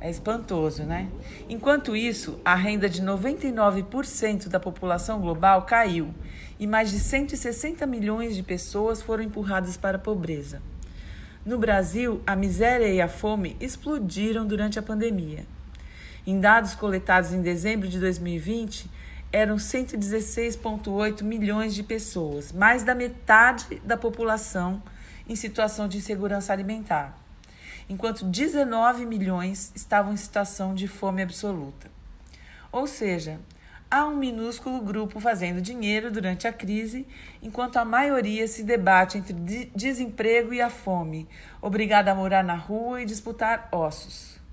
é 0.00 0.08
espantoso, 0.08 0.84
né? 0.84 1.08
Enquanto 1.48 1.96
isso, 1.96 2.38
a 2.44 2.54
renda 2.54 2.88
de 2.88 3.02
99% 3.02 4.46
da 4.46 4.60
população 4.60 5.20
global 5.20 5.62
caiu 5.62 6.14
e 6.56 6.68
mais 6.68 6.88
de 6.92 7.00
160 7.00 7.84
milhões 7.84 8.36
de 8.36 8.44
pessoas 8.44 9.02
foram 9.02 9.24
empurradas 9.24 9.76
para 9.76 9.96
a 9.96 10.00
pobreza. 10.00 10.62
No 11.44 11.58
Brasil, 11.58 12.22
a 12.24 12.36
miséria 12.36 12.86
e 12.86 13.00
a 13.00 13.08
fome 13.08 13.56
explodiram 13.58 14.46
durante 14.46 14.78
a 14.78 14.82
pandemia. 14.82 15.44
Em 16.24 16.38
dados 16.38 16.76
coletados 16.76 17.32
em 17.32 17.42
dezembro 17.42 17.88
de 17.88 17.98
2020, 17.98 18.88
eram 19.34 19.56
116,8 19.56 21.24
milhões 21.24 21.74
de 21.74 21.82
pessoas, 21.82 22.52
mais 22.52 22.84
da 22.84 22.94
metade 22.94 23.82
da 23.84 23.96
população 23.96 24.80
em 25.28 25.34
situação 25.34 25.88
de 25.88 25.98
insegurança 25.98 26.52
alimentar, 26.52 27.18
enquanto 27.88 28.24
19 28.24 29.04
milhões 29.04 29.72
estavam 29.74 30.12
em 30.12 30.16
situação 30.16 30.72
de 30.72 30.86
fome 30.86 31.20
absoluta. 31.20 31.90
Ou 32.70 32.86
seja, 32.86 33.40
há 33.90 34.06
um 34.06 34.16
minúsculo 34.16 34.80
grupo 34.80 35.18
fazendo 35.18 35.60
dinheiro 35.60 36.12
durante 36.12 36.46
a 36.46 36.52
crise, 36.52 37.04
enquanto 37.42 37.76
a 37.78 37.84
maioria 37.84 38.46
se 38.46 38.62
debate 38.62 39.18
entre 39.18 39.34
desemprego 39.74 40.54
e 40.54 40.60
a 40.60 40.70
fome, 40.70 41.28
obrigada 41.60 42.12
a 42.12 42.14
morar 42.14 42.44
na 42.44 42.54
rua 42.54 43.02
e 43.02 43.04
disputar 43.04 43.68
ossos. 43.72 44.43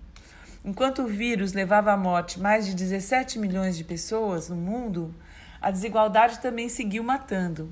Enquanto 0.63 1.02
o 1.02 1.08
vírus 1.08 1.54
levava 1.54 1.91
à 1.91 1.97
morte 1.97 2.39
mais 2.39 2.67
de 2.67 2.76
17 2.76 3.39
milhões 3.39 3.76
de 3.76 3.84
pessoas 3.84 4.47
no 4.47 4.56
mundo, 4.56 5.13
a 5.60 5.71
desigualdade 5.71 6.39
também 6.39 6.69
seguiu 6.69 7.04
matando. 7.04 7.71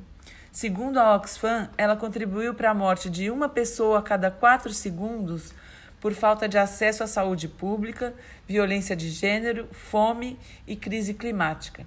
Segundo 0.51 0.97
a 0.97 1.15
Oxfam, 1.15 1.69
ela 1.77 1.95
contribuiu 1.95 2.55
para 2.55 2.71
a 2.71 2.73
morte 2.73 3.07
de 3.07 3.29
uma 3.29 3.47
pessoa 3.47 3.99
a 3.99 4.01
cada 4.01 4.31
quatro 4.31 4.73
segundos 4.73 5.53
por 6.01 6.13
falta 6.13 6.49
de 6.49 6.57
acesso 6.57 7.03
à 7.03 7.07
saúde 7.07 7.47
pública, 7.47 8.15
violência 8.47 8.95
de 8.95 9.09
gênero, 9.09 9.67
fome 9.71 10.39
e 10.65 10.75
crise 10.75 11.13
climática. 11.13 11.85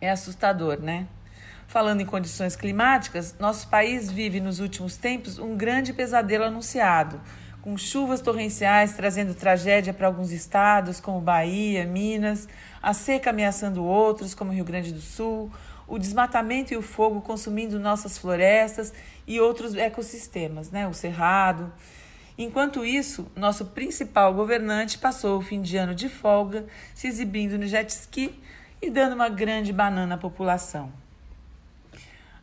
É 0.00 0.10
assustador, 0.10 0.80
né? 0.80 1.06
Falando 1.68 2.00
em 2.00 2.06
condições 2.06 2.56
climáticas, 2.56 3.36
nosso 3.38 3.68
país 3.68 4.10
vive 4.10 4.40
nos 4.40 4.58
últimos 4.58 4.96
tempos 4.96 5.38
um 5.38 5.56
grande 5.56 5.92
pesadelo 5.92 6.44
anunciado 6.44 7.20
com 7.62 7.76
chuvas 7.76 8.20
torrenciais 8.20 8.92
trazendo 8.92 9.34
tragédia 9.34 9.92
para 9.92 10.06
alguns 10.06 10.30
estados, 10.30 11.00
como 11.00 11.20
Bahia, 11.20 11.84
Minas, 11.84 12.48
a 12.82 12.94
seca 12.94 13.30
ameaçando 13.30 13.84
outros, 13.84 14.34
como 14.34 14.52
Rio 14.52 14.64
Grande 14.64 14.92
do 14.92 15.00
Sul, 15.00 15.50
o 15.86 15.98
desmatamento 15.98 16.72
e 16.72 16.76
o 16.76 16.82
fogo 16.82 17.20
consumindo 17.20 17.78
nossas 17.78 18.18
florestas 18.18 18.92
e 19.26 19.40
outros 19.40 19.74
ecossistemas, 19.74 20.70
né? 20.70 20.86
o 20.86 20.92
cerrado. 20.92 21.72
Enquanto 22.36 22.84
isso, 22.84 23.26
nosso 23.34 23.64
principal 23.66 24.32
governante 24.32 24.98
passou 24.98 25.38
o 25.38 25.42
fim 25.42 25.60
de 25.60 25.76
ano 25.76 25.94
de 25.94 26.08
folga, 26.08 26.66
se 26.94 27.08
exibindo 27.08 27.58
no 27.58 27.66
jet 27.66 27.90
ski 27.90 28.38
e 28.80 28.90
dando 28.90 29.14
uma 29.14 29.28
grande 29.28 29.72
banana 29.72 30.14
à 30.14 30.18
população. 30.18 30.92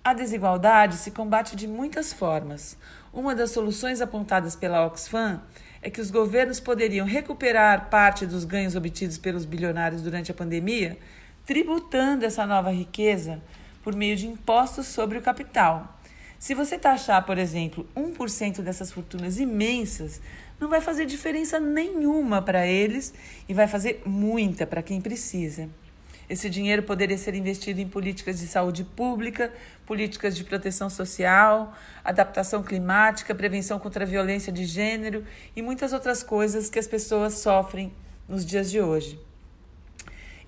A 0.04 0.13
desigualdade 0.13 0.97
se 0.97 1.10
combate 1.12 1.56
de 1.56 1.67
muitas 1.67 2.13
formas. 2.13 2.78
Uma 3.15 3.34
das 3.34 3.51
soluções 3.51 4.01
apontadas 4.01 4.58
pela 4.58 4.86
Oxfam 4.86 5.41
é 5.82 5.89
que 5.89 6.01
os 6.01 6.12
governos 6.12 6.60
poderiam 6.60 7.08
recuperar 7.08 7.89
parte 7.89 8.25
dos 8.25 8.43
ganhos 8.43 8.75
obtidos 8.75 9.17
pelos 9.17 9.45
bilionários 9.45 10.01
durante 10.01 10.32
a 10.32 10.34
pandemia, 10.34 10.97
tributando 11.45 12.25
essa 12.25 12.45
nova 12.45 12.71
riqueza 12.71 13.41
por 13.82 13.95
meio 13.95 14.17
de 14.17 14.28
impostos 14.28 14.88
sobre 14.88 15.17
o 15.17 15.21
capital. 15.21 15.97
Se 16.38 16.54
você 16.54 16.78
taxar, 16.78 17.25
por 17.25 17.38
exemplo, 17.38 17.88
1% 17.95 18.62
dessas 18.62 18.91
fortunas 18.91 19.39
imensas, 19.39 20.19
não 20.60 20.67
vai 20.67 20.82
fazer 20.82 21.06
diferença 21.06 21.58
nenhuma 21.58 22.41
para 22.41 22.67
eles 22.67 23.13
e 23.47 23.54
vai 23.54 23.65
fazer 23.69 24.04
muita 24.06 24.67
para 24.67 24.84
quem 24.84 24.99
precisa. 24.99 25.69
Esse 26.29 26.49
dinheiro 26.49 26.83
poderia 26.83 27.17
ser 27.17 27.35
investido 27.35 27.79
em 27.79 27.88
políticas 27.88 28.39
de 28.39 28.47
saúde 28.47 28.83
pública, 28.83 29.53
políticas 29.85 30.35
de 30.35 30.43
proteção 30.43 30.89
social, 30.89 31.73
adaptação 32.03 32.63
climática, 32.63 33.35
prevenção 33.35 33.77
contra 33.77 34.03
a 34.03 34.07
violência 34.07 34.51
de 34.51 34.65
gênero 34.65 35.23
e 35.55 35.61
muitas 35.61 35.93
outras 35.93 36.23
coisas 36.23 36.69
que 36.69 36.79
as 36.79 36.88
pessoas 36.88 37.35
sofrem 37.35 37.93
nos 38.27 38.45
dias 38.45 38.71
de 38.71 38.81
hoje. 38.81 39.19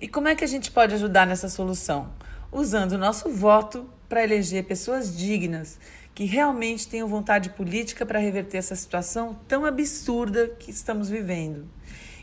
E 0.00 0.08
como 0.08 0.28
é 0.28 0.34
que 0.34 0.44
a 0.44 0.48
gente 0.48 0.70
pode 0.70 0.94
ajudar 0.94 1.26
nessa 1.26 1.48
solução? 1.48 2.12
Usando 2.50 2.92
o 2.92 2.98
nosso 2.98 3.28
voto 3.30 3.88
para 4.08 4.24
eleger 4.24 4.64
pessoas 4.64 5.16
dignas 5.16 5.78
que 6.14 6.24
realmente 6.24 6.88
tenham 6.88 7.06
vontade 7.06 7.50
política 7.50 8.04
para 8.04 8.18
reverter 8.18 8.56
essa 8.56 8.74
situação 8.74 9.38
tão 9.46 9.64
absurda 9.64 10.48
que 10.58 10.70
estamos 10.70 11.08
vivendo. 11.08 11.68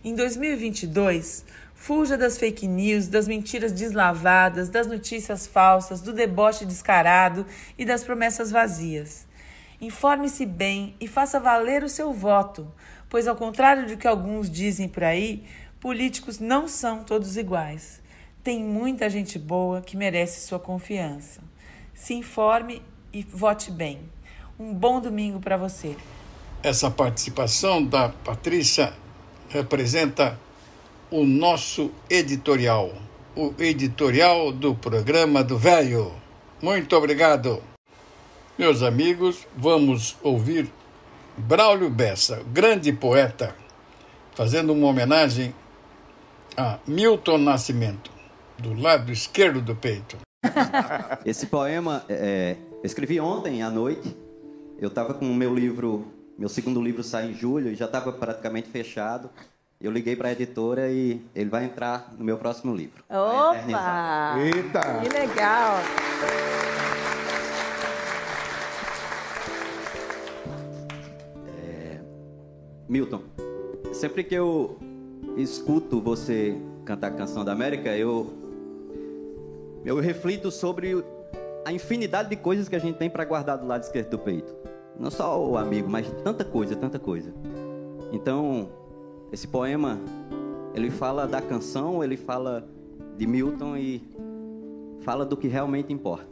Em 0.04 0.14
2022, 0.14 1.46
fuja 1.86 2.18
das 2.18 2.36
fake 2.40 2.68
news, 2.68 3.08
das 3.08 3.28
mentiras 3.28 3.72
deslavadas, 3.72 4.70
das 4.70 4.88
notícias 4.88 5.46
falsas, 5.46 6.02
do 6.02 6.12
deboche 6.12 6.66
descarado 6.66 7.46
e 7.78 7.86
das 7.86 8.04
promessas 8.04 8.50
vazias. 8.50 9.28
Informe-se 9.80 10.48
bem 10.48 10.96
e 11.00 11.08
faça 11.08 11.40
valer 11.40 11.84
o 11.84 11.90
seu 11.90 12.12
voto, 12.12 12.68
pois, 13.08 13.28
ao 13.28 13.36
contrário 13.36 13.86
do 13.86 13.98
que 13.98 14.08
alguns 14.08 14.50
dizem 14.50 14.90
por 14.90 15.04
aí, 15.04 15.44
políticos 15.80 16.40
não 16.40 16.68
são 16.68 17.04
todos 17.04 17.38
iguais. 17.38 18.02
Tem 18.44 18.64
muita 18.64 19.08
gente 19.08 19.38
boa 19.38 19.80
que 19.80 19.96
merece 19.96 20.48
sua 20.48 20.60
confiança. 20.60 21.40
Se 21.94 22.16
informe 22.16 22.82
e 23.14 23.22
vote 23.22 23.70
bem. 23.70 24.00
Um 24.58 24.74
bom 24.74 25.00
domingo 25.00 25.40
para 25.40 25.56
você. 25.56 25.96
Essa 26.64 26.90
participação 26.90 27.86
da 27.86 28.10
Patrícia 28.10 28.92
representa 29.50 30.44
o 31.12 31.24
nosso 31.24 31.92
editorial, 32.10 32.92
o 33.36 33.54
editorial 33.60 34.52
do 34.52 34.74
programa 34.74 35.44
do 35.44 35.58
Velho. 35.58 36.12
Muito 36.62 36.96
obrigado. 36.96 37.62
Meus 38.58 38.82
amigos, 38.82 39.46
vamos 39.56 40.18
ouvir 40.24 40.72
Braulio 41.38 41.90
Bessa, 41.90 42.42
grande 42.52 42.92
poeta, 42.92 43.56
fazendo 44.34 44.74
uma 44.74 44.88
homenagem 44.88 45.54
a 46.58 46.80
Milton 46.88 47.38
Nascimento, 47.38 48.10
do 48.58 48.74
lado 48.74 49.12
esquerdo 49.12 49.62
do 49.62 49.76
peito. 49.76 50.18
Esse 51.26 51.46
poema 51.48 52.04
é, 52.10 52.56
eu 52.72 52.86
escrevi 52.86 53.20
ontem 53.20 53.62
à 53.62 53.70
noite. 53.70 54.16
Eu 54.80 54.88
estava 54.88 55.14
com 55.14 55.30
o 55.30 55.36
meu 55.36 55.54
livro, 55.54 56.08
meu 56.38 56.50
segundo 56.50 56.82
livro 56.82 57.04
sai 57.04 57.30
em 57.30 57.34
julho 57.34 57.72
e 57.72 57.76
já 57.76 57.86
estava 57.86 58.12
praticamente 58.12 58.70
fechado. 58.70 59.30
Eu 59.80 59.92
liguei 59.92 60.16
para 60.16 60.30
a 60.30 60.32
editora 60.32 60.90
e 60.90 61.22
ele 61.36 61.50
vai 61.50 61.66
entrar 61.66 62.14
no 62.18 62.24
meu 62.24 62.38
próximo 62.38 62.74
livro. 62.74 63.04
Opa! 63.10 64.36
Eita! 64.40 64.82
Que 65.02 65.10
legal! 65.10 65.76
É... 71.48 72.00
Milton, 72.88 73.22
sempre 73.94 74.24
que 74.24 74.34
eu 74.34 74.80
escuto 75.36 76.00
você 76.00 76.56
cantar 76.86 77.08
a 77.08 77.12
canção 77.12 77.44
da 77.44 77.52
América, 77.52 77.96
eu 77.96 78.34
eu 79.84 80.00
reflito 80.00 80.50
sobre 80.52 81.04
a 81.66 81.72
infinidade 81.72 82.30
de 82.30 82.38
coisas 82.38 82.70
que 82.70 82.76
a 82.76 82.80
gente 82.80 82.98
tem 82.98 83.10
para 83.10 83.26
guardar 83.26 83.58
do 83.58 83.68
lado 83.68 83.84
esquerdo 83.84 84.10
do 84.12 84.20
peito. 84.20 84.56
Não 84.98 85.12
só 85.12 85.38
o 85.44 85.58
amigo, 85.58 85.90
mas 85.90 86.08
tanta 86.24 86.46
coisa, 86.46 86.76
tanta 86.76 86.98
coisa. 86.98 87.34
Então, 88.12 88.70
esse 89.32 89.48
poema, 89.48 90.00
ele 90.74 90.90
fala 90.90 91.28
da 91.28 91.42
canção, 91.42 92.04
ele 92.04 92.18
fala 92.18 92.68
de 93.18 93.26
Milton 93.26 93.78
e 93.78 94.02
fala 95.02 95.26
do 95.26 95.38
que 95.38 95.48
realmente 95.48 95.92
importa. 95.92 96.28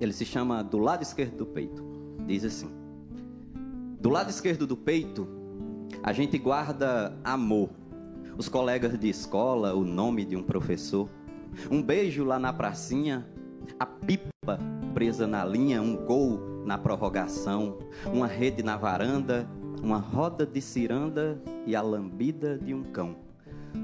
Ele 0.00 0.12
se 0.12 0.24
chama 0.24 0.62
Do 0.62 0.78
Lado 0.78 1.02
Esquerdo 1.02 1.36
do 1.36 1.46
Peito. 1.46 1.88
Diz 2.28 2.44
assim: 2.44 2.68
Do 3.98 4.10
lado 4.10 4.28
esquerdo 4.28 4.66
do 4.66 4.76
peito, 4.76 5.26
a 6.02 6.12
gente 6.12 6.36
guarda 6.36 7.18
amor. 7.24 7.70
Os 8.36 8.50
colegas 8.50 8.98
de 8.98 9.08
escola, 9.08 9.74
o 9.74 9.82
nome 9.82 10.26
de 10.26 10.36
um 10.36 10.42
professor. 10.42 11.08
Um 11.70 11.82
beijo 11.82 12.24
lá 12.24 12.38
na 12.38 12.52
pracinha, 12.52 13.26
a 13.80 13.86
pipa 13.86 14.58
presa 14.92 15.26
na 15.26 15.42
linha, 15.42 15.80
um 15.80 15.96
gol 15.96 16.62
na 16.66 16.76
prorrogação, 16.76 17.78
uma 18.12 18.26
rede 18.26 18.62
na 18.62 18.76
varanda, 18.76 19.48
uma 19.78 19.98
roda 19.98 20.46
de 20.46 20.60
ciranda 20.60 21.40
e 21.66 21.74
a 21.74 21.82
lambida 21.82 22.58
de 22.58 22.74
um 22.74 22.82
cão. 22.84 23.16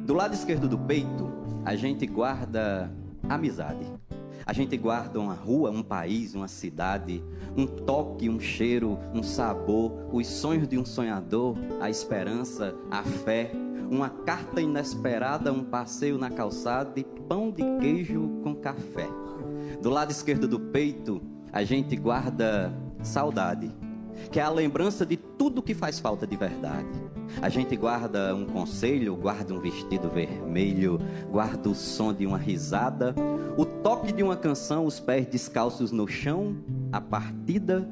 Do 0.07 0.15
lado 0.15 0.35
esquerdo 0.35 0.69
do 0.69 0.79
peito, 0.79 1.31
a 1.65 1.77
gente 1.77 2.07
guarda 2.07 2.91
amizade. 3.29 3.87
A 4.47 4.53
gente 4.53 4.77
guarda 4.77 5.19
uma 5.19 5.33
rua, 5.33 5.71
um 5.71 5.83
país, 5.83 6.35
uma 6.35 6.49
cidade, 6.49 7.25
um 7.57 7.67
toque, 7.67 8.29
um 8.29 8.39
cheiro, 8.39 8.99
um 9.15 9.23
sabor, 9.23 9.93
os 10.13 10.27
sonhos 10.27 10.69
de 10.69 10.79
um 10.79 10.85
sonhador, 10.85 11.57
a 11.81 11.89
esperança, 11.89 12.75
a 12.91 13.03
fé, 13.03 13.51
uma 13.91 14.11
carta 14.11 14.61
inesperada, 14.61 15.53
um 15.53 15.65
passeio 15.65 16.19
na 16.19 16.31
calçada 16.31 17.01
e 17.01 17.05
pão 17.05 17.51
de 17.51 17.63
queijo 17.81 18.41
com 18.43 18.55
café. 18.55 19.09
Do 19.81 19.89
lado 19.89 20.11
esquerdo 20.11 20.47
do 20.47 20.61
peito, 20.61 21.23
a 21.51 21.65
gente 21.65 21.97
guarda 21.97 22.73
saudade, 23.03 23.71
que 24.31 24.41
é 24.41 24.43
a 24.43 24.51
lembrança 24.51 25.05
de 25.05 25.17
tudo 25.17 25.63
que 25.63 25.75
faz 25.75 25.99
falta 25.99 26.27
de 26.27 26.37
verdade. 26.37 26.89
A 27.41 27.49
gente 27.49 27.77
guarda 27.77 28.35
um 28.35 28.47
conselho, 28.47 29.17
guarda 29.17 29.55
um 29.55 29.61
vestido 29.61 30.09
vermelho, 30.09 30.99
guarda 31.31 31.69
o 31.69 31.75
som 31.75 32.13
de 32.13 32.27
uma 32.27 32.39
risada, 32.39 33.15
o 33.57 33.65
toque 33.65 34.13
de 34.13 34.23
uma 34.23 34.37
canção, 34.37 34.87
os 34.87 35.01
pés 35.01 35.27
descalços 35.27 35.91
no 35.91 36.07
chão, 36.07 36.57
a 36.93 37.01
partida 37.01 37.89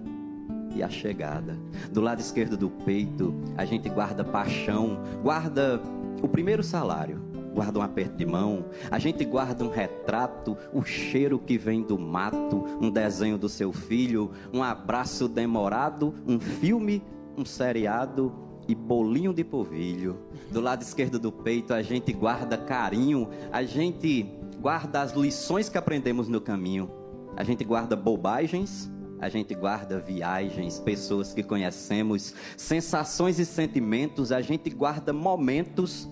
e 0.74 0.82
a 0.82 0.88
chegada. 0.88 1.58
Do 1.90 2.00
lado 2.00 2.20
esquerdo 2.20 2.56
do 2.56 2.70
peito, 2.70 3.34
a 3.56 3.64
gente 3.64 3.88
guarda 3.88 4.24
paixão, 4.24 4.98
guarda 5.22 5.80
o 6.22 6.28
primeiro 6.28 6.62
salário 6.62 7.31
guarda 7.52 7.78
um 7.78 7.82
aperto 7.82 8.16
de 8.16 8.26
mão, 8.26 8.64
a 8.90 8.98
gente 8.98 9.24
guarda 9.24 9.64
um 9.64 9.70
retrato, 9.70 10.56
o 10.72 10.82
cheiro 10.82 11.38
que 11.38 11.58
vem 11.58 11.82
do 11.82 11.98
mato, 11.98 12.64
um 12.80 12.90
desenho 12.90 13.38
do 13.38 13.48
seu 13.48 13.72
filho, 13.72 14.30
um 14.52 14.62
abraço 14.62 15.28
demorado, 15.28 16.14
um 16.26 16.40
filme, 16.40 17.02
um 17.36 17.44
seriado 17.44 18.32
e 18.66 18.74
bolinho 18.74 19.32
de 19.32 19.44
polvilho. 19.44 20.18
Do 20.50 20.60
lado 20.60 20.82
esquerdo 20.82 21.18
do 21.18 21.30
peito 21.30 21.74
a 21.74 21.82
gente 21.82 22.12
guarda 22.12 22.56
carinho, 22.56 23.28
a 23.52 23.62
gente 23.62 24.26
guarda 24.60 25.02
as 25.02 25.12
lições 25.12 25.68
que 25.68 25.78
aprendemos 25.78 26.28
no 26.28 26.40
caminho, 26.40 26.90
a 27.36 27.44
gente 27.44 27.64
guarda 27.64 27.94
bobagens. 27.94 28.90
A 29.20 29.28
gente 29.28 29.54
guarda 29.54 30.00
viagens, 30.00 30.80
pessoas 30.80 31.32
que 31.32 31.44
conhecemos, 31.44 32.34
sensações 32.56 33.38
e 33.38 33.46
sentimentos, 33.46 34.32
a 34.32 34.40
gente 34.40 34.68
guarda 34.68 35.12
momentos 35.12 36.08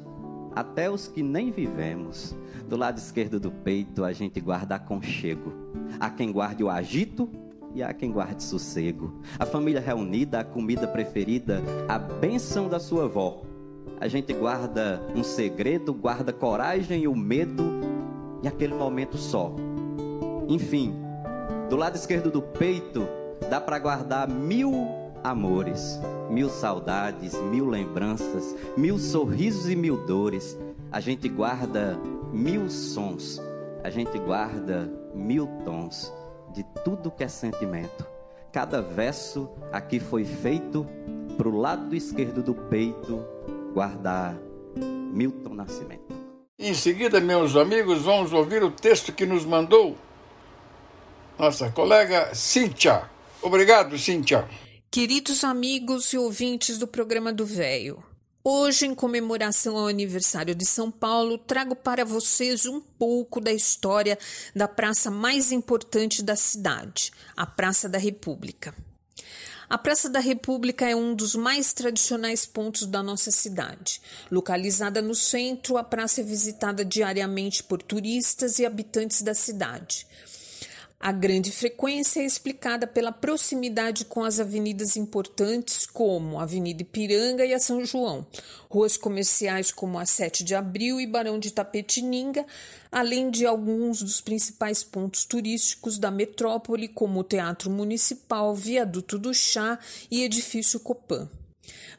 até 0.55 0.91
os 0.91 1.09
que 1.09 1.23
nem 1.23 1.51
vivemos. 1.51 2.37
Do 2.69 2.77
lado 2.77 2.99
esquerdo 2.99 3.41
do 3.41 3.51
peito 3.51 4.05
a 4.05 4.13
gente 4.13 4.41
guarda 4.41 4.77
aconchego. 4.77 5.53
Há 5.99 6.11
quem 6.11 6.33
guarde 6.33 6.63
o 6.63 6.71
agito 6.71 7.29
e 7.75 7.83
há 7.83 7.93
quem 7.93 8.11
guarde 8.13 8.43
sossego. 8.43 9.13
A 9.39 9.47
família 9.47 9.81
reunida, 9.81 10.41
a 10.41 10.45
comida 10.45 10.87
preferida, 10.87 11.63
a 11.89 11.99
bênção 11.99 12.69
da 12.69 12.81
sua 12.81 13.05
avó. 13.05 13.43
A 14.01 14.09
gente 14.09 14.33
guarda 14.33 15.03
um 15.15 15.23
segredo, 15.23 15.93
guarda 15.93 16.33
coragem 16.33 17.03
e 17.03 17.09
o 17.09 17.15
medo 17.15 17.81
e 18.43 18.49
aquele 18.49 18.75
momento 18.75 19.19
só. 19.19 19.55
Enfim, 20.49 20.95
do 21.69 21.77
lado 21.77 21.97
esquerdo 21.97 22.31
do 22.31 22.41
peito 22.43 23.07
dá 23.49 23.61
para 23.61 23.79
guardar 23.79 24.29
mil 24.29 25.00
amores, 25.23 25.99
mil 26.29 26.49
saudades, 26.49 27.35
mil 27.35 27.67
lembranças, 27.67 28.55
mil 28.77 28.99
sorrisos 28.99 29.69
e 29.69 29.77
mil 29.77 29.97
dores. 30.07 30.57
A 30.91 31.01
gente 31.01 31.29
guarda 31.29 31.99
mil 32.33 32.69
sons, 32.69 33.41
a 33.83 33.91
gente 33.91 34.19
guarda 34.19 34.91
mil 35.15 35.47
tons 35.65 36.13
de 36.53 36.65
tudo 36.85 37.11
que 37.11 37.25
é 37.25 37.29
sentimento. 37.29 38.07
Cada 38.53 38.83
verso 38.83 39.49
aqui 39.73 40.01
foi 40.01 40.25
feito 40.25 40.87
pro 41.37 41.57
lado 41.57 41.95
esquerdo 41.95 42.43
do 42.43 42.55
peito 42.55 43.25
guardar 43.73 44.37
Milton 44.77 45.55
Nascimento. 45.55 46.15
Em 46.59 46.75
seguida, 46.75 47.21
meus 47.21 47.57
amigos, 47.57 48.03
vamos 48.03 48.33
ouvir 48.33 48.63
o 48.63 48.71
texto 48.71 49.13
que 49.13 49.25
nos 49.25 49.45
mandou 49.45 49.97
nossa 51.39 51.71
colega 51.71 52.35
Cíntia. 52.35 53.05
Obrigado, 53.41 53.97
Cíntia. 53.97 54.47
Queridos 54.93 55.45
amigos 55.45 56.13
e 56.13 56.19
ouvintes 56.19 56.77
do 56.77 56.85
programa 56.85 57.33
do 57.33 57.47
Véio, 57.47 58.03
hoje, 58.43 58.87
em 58.87 58.93
comemoração 58.93 59.77
ao 59.77 59.87
aniversário 59.87 60.53
de 60.53 60.67
São 60.67 60.91
Paulo, 60.91 61.39
trago 61.39 61.77
para 61.77 62.05
vocês 62.05 62.67
um 62.67 62.81
pouco 62.81 63.41
da 63.41 63.53
história 63.53 64.19
da 64.53 64.67
praça 64.67 65.09
mais 65.09 65.53
importante 65.53 66.25
da 66.25 66.35
cidade, 66.35 67.13
a 67.37 67.47
Praça 67.47 67.89
da 67.89 67.99
República. 67.99 68.75
A 69.69 69.79
Praça 69.79 70.11
da 70.11 70.19
República 70.19 70.91
é 70.91 70.97
um 70.97 71.15
dos 71.15 71.37
mais 71.37 71.73
tradicionais 71.73 72.45
pontos 72.45 72.85
da 72.85 73.01
nossa 73.01 73.31
cidade. 73.31 74.03
Localizada 74.29 75.01
no 75.01 75.15
centro, 75.15 75.77
a 75.77 75.85
praça 75.85 76.21
é 76.21 76.25
visitada 76.25 76.85
diariamente 76.85 77.63
por 77.63 77.81
turistas 77.81 78.59
e 78.59 78.67
habitantes 78.67 79.23
da 79.23 79.35
cidade. 79.35 80.05
A 81.03 81.13
grande 81.13 81.51
frequência 81.51 82.21
é 82.21 82.27
explicada 82.27 82.87
pela 82.87 83.11
proximidade 83.11 84.05
com 84.05 84.23
as 84.23 84.39
avenidas 84.39 84.99
importantes, 84.99 85.87
como 85.87 86.39
a 86.39 86.43
Avenida 86.43 86.83
Ipiranga 86.83 87.43
e 87.43 87.55
a 87.55 87.59
São 87.59 87.83
João, 87.87 88.27
ruas 88.69 88.99
comerciais 88.99 89.73
como 89.73 89.99
a 89.99 90.05
7 90.05 90.45
de 90.45 90.55
Abril 90.55 91.01
e 91.01 91.07
Barão 91.07 91.39
de 91.39 91.53
Tapetininga, 91.53 92.45
além 92.93 93.31
de 93.31 93.47
alguns 93.47 94.03
dos 94.03 94.21
principais 94.21 94.85
pontos 94.85 95.25
turísticos 95.25 95.97
da 95.97 96.11
metrópole, 96.11 96.87
como 96.87 97.21
o 97.21 97.25
Teatro 97.25 97.71
Municipal, 97.71 98.55
Viaduto 98.55 99.19
do 99.19 99.33
Chá 99.33 99.79
e 100.11 100.23
Edifício 100.23 100.79
Copan. 100.79 101.31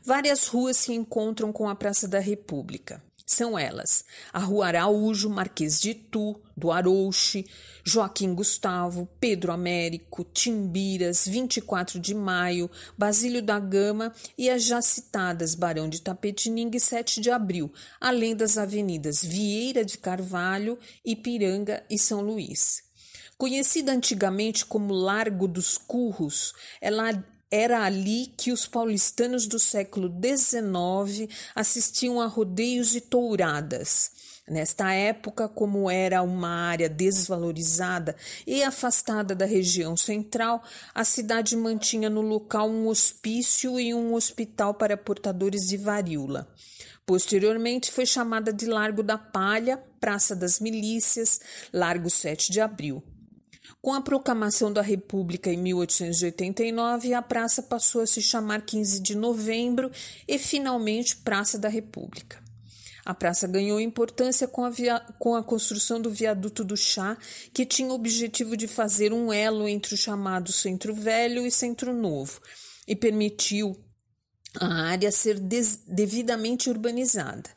Várias 0.03 0.45
ruas 0.45 0.77
se 0.77 0.93
encontram 0.93 1.51
com 1.51 1.67
a 1.67 1.73
Praça 1.73 2.07
da 2.07 2.19
República. 2.19 3.01
São 3.31 3.57
elas 3.57 4.03
a 4.33 4.39
Rua 4.39 4.67
Araújo, 4.67 5.29
Marquês 5.29 5.79
de 5.79 5.91
Itu, 5.91 6.37
do 6.55 6.69
Arouche, 6.69 7.45
Joaquim 7.81 8.35
Gustavo, 8.35 9.07
Pedro 9.21 9.53
Américo, 9.53 10.25
Timbiras, 10.25 11.25
24 11.25 11.97
de 11.97 12.13
Maio, 12.13 12.69
Basílio 12.97 13.41
da 13.41 13.57
Gama 13.57 14.13
e 14.37 14.49
as 14.49 14.65
já 14.65 14.81
citadas 14.81 15.55
Barão 15.55 15.87
de 15.87 16.01
Tapetininga 16.01 16.75
e 16.75 16.79
7 16.81 17.21
de 17.21 17.31
Abril, 17.31 17.71
além 18.01 18.35
das 18.35 18.57
avenidas 18.57 19.23
Vieira 19.23 19.85
de 19.85 19.97
Carvalho, 19.97 20.77
Ipiranga 21.05 21.85
e 21.89 21.97
São 21.97 22.19
Luís. 22.19 22.83
Conhecida 23.37 23.93
antigamente 23.93 24.65
como 24.65 24.93
Largo 24.93 25.47
dos 25.47 25.77
Curros, 25.77 26.53
ela 26.81 27.13
era 27.51 27.83
ali 27.83 28.33
que 28.37 28.51
os 28.51 28.65
paulistanos 28.65 29.45
do 29.45 29.59
século 29.59 30.09
XIX 30.09 31.29
assistiam 31.53 32.21
a 32.21 32.25
rodeios 32.25 32.95
e 32.95 33.01
touradas. 33.01 34.11
Nesta 34.47 34.91
época, 34.91 35.47
como 35.47 35.89
era 35.89 36.21
uma 36.21 36.49
área 36.49 36.89
desvalorizada 36.89 38.15
e 38.47 38.63
afastada 38.63 39.35
da 39.35 39.45
região 39.45 39.95
central, 39.95 40.63
a 40.95 41.03
cidade 41.03 41.55
mantinha 41.55 42.09
no 42.09 42.21
local 42.21 42.69
um 42.69 42.87
hospício 42.87 43.79
e 43.79 43.93
um 43.93 44.13
hospital 44.13 44.73
para 44.73 44.97
portadores 44.97 45.67
de 45.67 45.77
varíola. 45.77 46.47
Posteriormente 47.05 47.91
foi 47.91 48.05
chamada 48.05 48.53
de 48.53 48.65
Largo 48.65 49.03
da 49.03 49.17
Palha, 49.17 49.77
Praça 49.99 50.35
das 50.35 50.59
Milícias, 50.59 51.39
Largo 51.73 52.09
7 52.09 52.51
de 52.51 52.61
Abril. 52.61 53.03
Com 53.81 53.93
a 53.93 54.01
proclamação 54.01 54.71
da 54.71 54.83
República 54.83 55.49
em 55.49 55.57
1889, 55.57 57.15
a 57.15 57.21
praça 57.21 57.63
passou 57.63 58.01
a 58.01 58.07
se 58.07 58.21
chamar 58.21 58.61
15 58.61 58.99
de 58.99 59.15
novembro 59.15 59.89
e 60.27 60.37
finalmente 60.37 61.15
Praça 61.15 61.57
da 61.57 61.67
República. 61.67 62.39
A 63.03 63.15
praça 63.15 63.47
ganhou 63.47 63.81
importância 63.81 64.47
com 64.47 64.63
a, 64.63 64.69
via... 64.69 64.99
com 65.17 65.33
a, 65.33 65.43
construção 65.43 65.99
do 65.99 66.11
viaduto 66.11 66.63
do 66.63 66.77
Chá, 66.77 67.17
que 67.51 67.65
tinha 67.65 67.89
o 67.89 67.95
objetivo 67.95 68.55
de 68.55 68.67
fazer 68.67 69.11
um 69.11 69.33
elo 69.33 69.67
entre 69.67 69.95
o 69.95 69.97
chamado 69.97 70.51
Centro 70.51 70.93
Velho 70.93 71.43
e 71.43 71.49
Centro 71.49 71.91
Novo, 71.91 72.39
e 72.87 72.95
permitiu 72.95 73.75
a 74.59 74.89
área 74.89 75.11
ser 75.11 75.39
devidamente 75.39 76.69
urbanizada. 76.69 77.49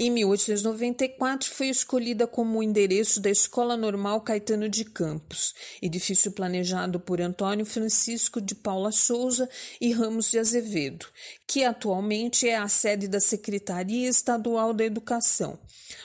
Em 0.00 0.12
1894 0.12 1.50
foi 1.50 1.70
escolhida 1.70 2.24
como 2.24 2.60
o 2.60 2.62
endereço 2.62 3.20
da 3.20 3.28
Escola 3.30 3.76
Normal 3.76 4.20
Caetano 4.20 4.68
de 4.68 4.84
Campos, 4.84 5.52
edifício 5.82 6.30
planejado 6.30 7.00
por 7.00 7.20
Antônio 7.20 7.66
Francisco 7.66 8.40
de 8.40 8.54
Paula 8.54 8.92
Souza 8.92 9.50
e 9.80 9.90
Ramos 9.90 10.30
de 10.30 10.38
Azevedo, 10.38 11.06
que 11.48 11.64
atualmente 11.64 12.48
é 12.48 12.56
a 12.56 12.68
sede 12.68 13.08
da 13.08 13.18
Secretaria 13.18 14.08
Estadual 14.08 14.72
da 14.72 14.84
Educação. 14.84 15.58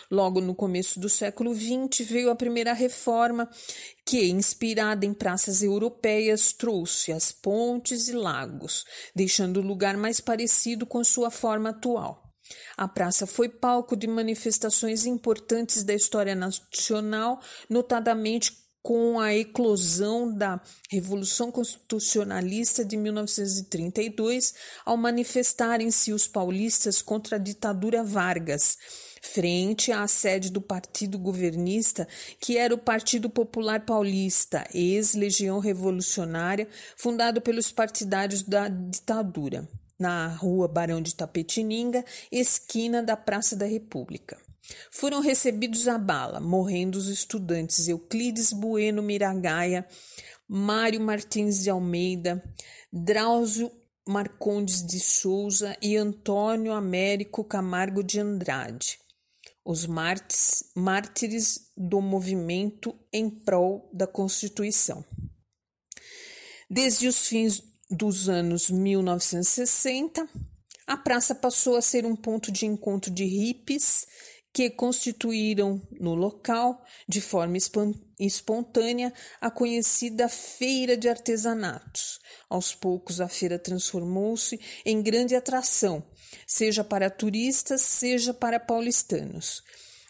Logo 0.10 0.41
no 0.41 0.56
começo 0.56 0.99
do 0.99 1.08
século 1.08 1.53
XX 1.53 2.03
veio 2.10 2.32
a 2.32 2.36
primeira 2.36 2.73
reforma 2.73 3.47
que, 4.03 4.27
inspirada 4.27 5.06
em 5.06 5.13
praças 5.13 5.62
europeias, 5.62 6.51
trouxe 6.51 7.12
as 7.12 7.32
pontes 7.32 8.08
e 8.08 8.13
lagos, 8.13 8.86
deixando 9.15 9.58
o 9.58 9.63
lugar 9.63 9.95
mais 9.97 10.19
parecido 10.19 10.84
com 10.84 11.03
sua 11.03 11.29
forma 11.29 11.69
atual. 11.69 12.23
A 12.75 12.88
praça 12.88 13.25
foi 13.25 13.47
palco 13.47 13.95
de 13.95 14.08
manifestações 14.08 15.06
importantes 15.06 15.84
da 15.84 15.93
história 15.93 16.36
nacional, 16.36 17.39
notadamente 17.69 18.63
com 18.84 19.17
a 19.17 19.34
eclosão 19.34 20.32
da 20.32 20.62
Revolução 20.89 21.49
Constitucionalista 21.49 22.84
de 22.84 22.97
1932, 22.97 24.53
ao 24.86 24.97
manifestarem-se 24.97 26.12
os 26.12 26.27
paulistas 26.27 27.01
contra 27.01 27.38
a 27.38 27.39
ditadura 27.39 28.03
Vargas, 28.03 28.77
frente 29.21 29.89
à 29.89 30.06
sede 30.06 30.51
do 30.51 30.60
partido 30.60 31.17
governista, 31.17 32.06
que 32.41 32.58
era 32.58 32.75
o 32.75 32.77
Partido 32.77 33.29
Popular 33.29 33.86
Paulista, 33.86 34.67
ex-Legião 34.73 35.60
Revolucionária, 35.60 36.67
fundado 36.97 37.39
pelos 37.39 37.71
partidários 37.71 38.43
da 38.43 38.67
ditadura 38.67 39.65
na 40.04 40.28
rua 40.28 40.68
Barão 40.68 41.02
de 41.02 41.16
Tapetininga, 41.16 42.04
esquina 42.30 43.02
da 43.02 43.16
Praça 43.16 43.56
da 43.56 43.66
República. 43.66 44.38
Foram 44.92 45.22
recebidos 45.22 45.88
à 45.88 45.98
bala, 45.98 46.42
morrendo 46.42 46.98
os 46.98 47.08
estudantes 47.08 47.88
Euclides 47.88 48.52
Bueno 48.52 49.02
Miragaia, 49.02 49.88
Mário 50.46 51.00
Martins 51.00 51.63
de 51.63 51.70
Almeida, 51.70 52.44
Drauzio 52.92 53.72
Marcondes 54.06 54.86
de 54.86 55.00
Souza 55.00 55.78
e 55.82 55.96
Antônio 55.96 56.74
Américo 56.74 57.46
Camargo 57.46 58.04
de 58.04 58.20
Andrade, 58.20 59.00
os 59.63 59.86
mártires, 59.86 60.66
mártires 60.76 61.72
do 61.78 62.02
movimento 62.02 62.94
em 63.13 63.30
prol 63.30 63.89
da 63.94 64.06
Constituição. 64.06 65.06
Desde 66.70 67.08
os 67.08 67.26
fins 67.26 67.73
dos 67.93 68.27
anos 68.27 68.69
1960, 68.69 70.27
a 70.88 70.97
praça 70.97 71.34
passou 71.34 71.77
a 71.77 71.82
ser 71.82 72.06
um 72.06 72.15
ponto 72.15 72.51
de 72.51 72.65
encontro 72.65 73.12
de 73.12 73.23
hippies 73.23 74.06
que 74.51 74.69
constituíram 74.69 75.82
no 75.99 76.13
local, 76.13 76.84
de 77.08 77.21
forma 77.21 77.58
espontânea, 78.19 79.12
a 79.41 79.49
conhecida 79.49 80.27
Feira 80.29 80.95
de 80.95 81.10
Artesanatos. 81.10 82.19
Aos 82.49 82.75
poucos, 82.75 83.19
a 83.19 83.27
feira 83.27 83.58
transformou-se 83.58 84.60
em 84.85 85.02
grande 85.02 85.35
atração, 85.35 86.04
seja 86.46 86.83
para 86.83 87.10
turistas, 87.10 87.81
seja 87.81 88.33
para 88.33 88.60
paulistanos. 88.60 89.63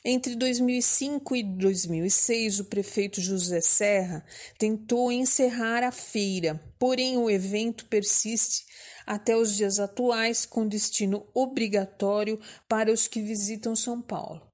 Entre 0.06 0.36
2005 0.36 1.34
e 1.34 1.44
2006, 1.44 2.60
o 2.60 2.66
prefeito 2.66 3.22
José 3.22 3.62
Serra 3.62 4.26
tentou 4.58 5.10
encerrar 5.10 5.82
a 5.82 5.94
feira, 5.94 6.60
porém 6.78 7.18
o 7.18 7.30
evento 7.30 7.86
persiste 7.86 8.66
até 9.06 9.36
os 9.36 9.56
dias 9.56 9.80
atuais 9.80 10.46
com 10.46 10.68
destino 10.68 11.26
obrigatório 11.34 12.38
para 12.68 12.92
os 12.92 13.08
que 13.08 13.22
visitam 13.22 13.78
São 13.78 14.02
Paulo. 14.02 14.46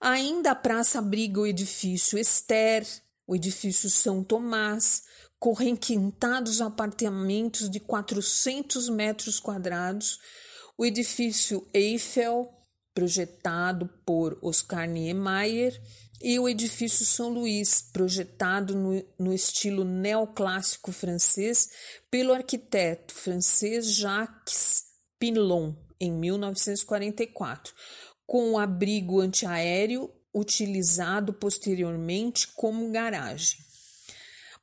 Ainda 0.00 0.52
a 0.52 0.54
praça 0.54 1.00
abriga 1.00 1.40
o 1.40 1.46
edifício 1.46 2.16
Esther, 2.16 2.86
o 3.26 3.34
edifício 3.34 3.90
São 3.90 4.22
Tomás, 4.22 5.02
com 5.40 5.52
requintados 5.52 6.60
apartamentos 6.60 7.68
de 7.68 7.80
400 7.80 8.88
metros 8.88 9.40
quadrados, 9.40 10.20
o 10.78 10.86
edifício 10.86 11.68
Eiffel, 11.74 12.59
projetado 12.94 13.88
por 14.04 14.38
Oscar 14.42 14.88
Niemeyer, 14.88 15.80
e 16.22 16.38
o 16.38 16.48
edifício 16.48 17.06
São 17.06 17.30
Luís, 17.30 17.80
projetado 17.80 18.76
no, 18.76 19.02
no 19.18 19.32
estilo 19.32 19.84
neoclássico 19.84 20.92
francês 20.92 21.70
pelo 22.10 22.34
arquiteto 22.34 23.14
francês 23.14 23.94
Jacques 23.94 24.84
Pinlon, 25.18 25.74
em 25.98 26.12
1944, 26.12 27.74
com 28.26 28.52
o 28.52 28.58
abrigo 28.58 29.20
antiaéreo 29.20 30.10
utilizado 30.32 31.32
posteriormente 31.32 32.48
como 32.48 32.90
garagem. 32.90 33.58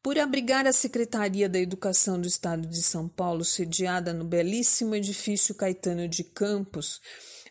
Por 0.01 0.17
abrigar 0.17 0.65
a 0.65 0.71
Secretaria 0.71 1.49
da 1.49 1.59
Educação 1.59 2.21
do 2.21 2.27
Estado 2.27 2.67
de 2.67 2.81
São 2.81 3.09
Paulo, 3.09 3.43
sediada 3.43 4.13
no 4.13 4.23
belíssimo 4.23 4.95
edifício 4.95 5.53
Caetano 5.53 6.07
de 6.07 6.23
Campos, 6.23 7.01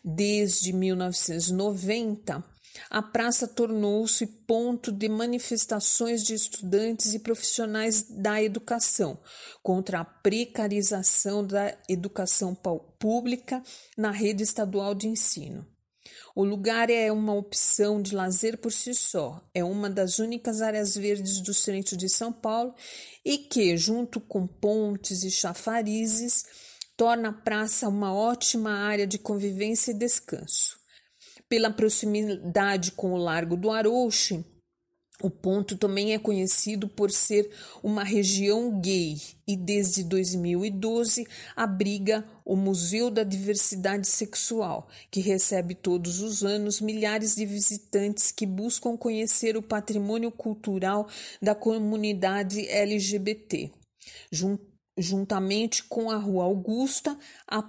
desde 0.07 0.71
1990, 0.71 2.41
a 2.89 3.01
praça 3.01 3.45
tornou-se 3.45 4.25
ponto 4.25 4.89
de 4.89 5.09
manifestações 5.09 6.23
de 6.23 6.33
estudantes 6.33 7.13
e 7.13 7.19
profissionais 7.19 8.03
da 8.03 8.41
educação 8.41 9.19
contra 9.61 9.99
a 9.99 10.05
precarização 10.05 11.45
da 11.45 11.75
educação 11.89 12.55
pública 12.97 13.61
na 13.97 14.11
rede 14.11 14.43
estadual 14.43 14.95
de 14.95 15.07
ensino. 15.07 15.67
O 16.33 16.43
lugar 16.43 16.89
é 16.89 17.11
uma 17.11 17.33
opção 17.33 18.01
de 18.01 18.15
lazer 18.15 18.59
por 18.59 18.71
si 18.71 18.93
só, 18.93 19.43
é 19.53 19.63
uma 19.63 19.89
das 19.89 20.19
únicas 20.19 20.61
áreas 20.61 20.95
verdes 20.95 21.41
do 21.41 21.53
centro 21.53 21.97
de 21.97 22.07
São 22.07 22.31
Paulo 22.31 22.73
e 23.25 23.39
que, 23.39 23.75
junto 23.75 24.21
com 24.21 24.47
pontes 24.47 25.23
e 25.23 25.31
chafarizes, 25.31 26.45
torna 26.97 27.29
a 27.29 27.33
praça 27.33 27.87
uma 27.87 28.11
ótima 28.11 28.71
área 28.71 29.05
de 29.05 29.19
convivência 29.19 29.91
e 29.91 29.93
descanso. 29.93 30.77
Pela 31.47 31.71
proximidade 31.71 32.91
com 32.91 33.13
o 33.13 33.17
Largo 33.17 33.55
do 33.55 33.69
Arouche, 33.69 34.43
o 35.21 35.31
ponto 35.31 35.75
também 35.75 36.13
é 36.13 36.19
conhecido 36.19 36.87
por 36.87 37.09
ser 37.09 37.49
uma 37.81 38.03
região 38.03 38.79
gay 38.79 39.17
e 39.47 39.55
desde 39.55 40.03
2012 40.03 41.25
abriga 41.55 42.23
o 42.45 42.55
Museu 42.55 43.09
da 43.09 43.23
Diversidade 43.23 44.07
Sexual, 44.07 44.87
que 45.09 45.19
recebe 45.19 45.73
todos 45.73 46.19
os 46.19 46.43
anos 46.43 46.79
milhares 46.79 47.35
de 47.35 47.45
visitantes 47.45 48.31
que 48.31 48.45
buscam 48.45 48.95
conhecer 48.95 49.57
o 49.57 49.61
patrimônio 49.61 50.31
cultural 50.31 51.07
da 51.41 51.55
comunidade 51.55 52.67
LGBT. 52.67 53.71
Juntamente 54.97 55.83
com 55.83 56.09
a 56.09 56.17
Rua 56.17 56.45
Augusta, 56.45 57.17
a 57.47 57.61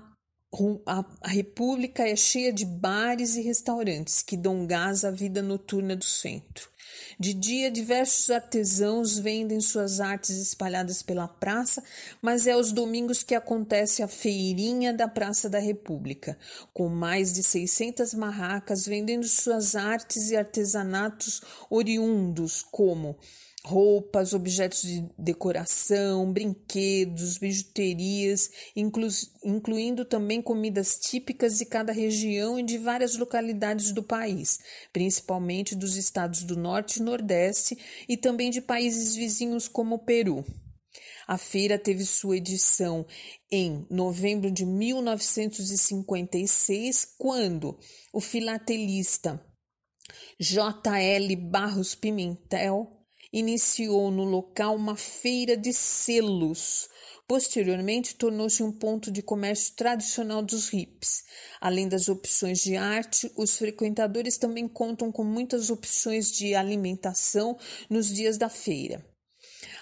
a 0.87 1.29
República 1.29 2.09
é 2.09 2.17
cheia 2.17 2.51
de 2.51 2.65
bares 2.65 3.37
e 3.37 3.43
restaurantes 3.43 4.23
que 4.23 4.35
dão 4.35 4.67
gás 4.67 5.05
à 5.05 5.11
vida 5.11 5.43
noturna 5.43 5.95
do 5.95 6.07
centro. 6.07 6.71
De 7.21 7.35
dia, 7.35 7.71
diversos 7.71 8.31
artesãos 8.31 9.19
vendem 9.19 9.61
suas 9.61 10.01
artes 10.01 10.39
espalhadas 10.39 11.03
pela 11.03 11.29
praça, 11.29 11.85
mas 12.23 12.47
é 12.47 12.53
aos 12.53 12.73
domingos 12.73 13.23
que 13.23 13.35
acontece 13.35 14.03
a 14.03 14.09
feirinha 14.09 14.93
da 14.93 15.07
Praça 15.07 15.51
da 15.51 15.59
República, 15.59 16.39
com 16.73 16.89
mais 16.89 17.35
de 17.35 17.43
600 17.43 18.15
marracas 18.15 18.87
vendendo 18.87 19.29
suas 19.29 19.77
artes 19.77 20.31
e 20.31 20.37
artesanatos 20.37 21.43
oriundos, 21.69 22.63
como 22.63 23.19
roupas, 23.69 24.33
objetos 24.33 24.81
de 24.81 25.07
decoração, 25.19 26.33
brinquedos, 26.33 27.37
bijuterias, 27.37 28.51
inclu 28.75 29.09
incluindo 29.45 30.07
também 30.07 30.41
comidas 30.41 30.97
típicas 30.97 31.59
de 31.59 31.67
cada 31.67 31.93
região 31.93 32.59
e 32.59 32.63
de 32.63 32.79
várias 32.79 33.15
localidades 33.17 33.93
do 33.93 34.03
país, 34.03 34.59
principalmente 34.93 35.75
dos 35.75 35.97
estados 35.97 36.43
do 36.43 36.57
Norte 36.57 36.97
e 36.97 37.03
Nordeste 37.03 37.77
e 38.09 38.17
também 38.17 38.51
de 38.51 38.63
países 38.63 39.15
vizinhos 39.15 39.69
como 39.69 39.97
o 39.97 39.99
Peru. 39.99 40.43
A 41.27 41.37
feira 41.37 41.79
teve 41.79 42.07
sua 42.07 42.39
edição 42.39 43.05
em 43.53 43.87
novembro 43.91 44.51
de 44.51 44.65
1956, 44.65 47.05
quando 47.19 47.79
o 48.15 48.21
filatelista 48.21 49.39
J.L. 50.41 51.37
Barros 51.37 51.95
Pimentel 51.95 52.98
iniciou 53.33 54.11
no 54.11 54.25
local 54.25 54.75
uma 54.75 54.97
feira 54.97 55.57
de 55.57 55.73
selos. 55.73 56.89
Posteriormente, 57.27 58.15
tornou-se 58.15 58.63
um 58.63 58.73
ponto 58.73 59.11
de 59.11 59.21
comércio 59.23 59.75
tradicional 59.75 60.43
dos 60.43 60.69
hippies. 60.71 61.25
Além 61.61 61.87
das 61.87 62.09
opções 62.09 62.61
de 62.61 62.77
arte, 62.77 63.31
os 63.37 63.59
frequentadores 63.59 64.39
também 64.39 64.67
contam 64.67 65.13
com 65.13 65.25
muitas 65.25 65.69
opções 65.69 66.33
de 66.33 66.55
alimentação 66.55 67.59
nos 67.91 68.09
dias 68.09 68.39
da 68.39 68.49
feira. 68.49 69.05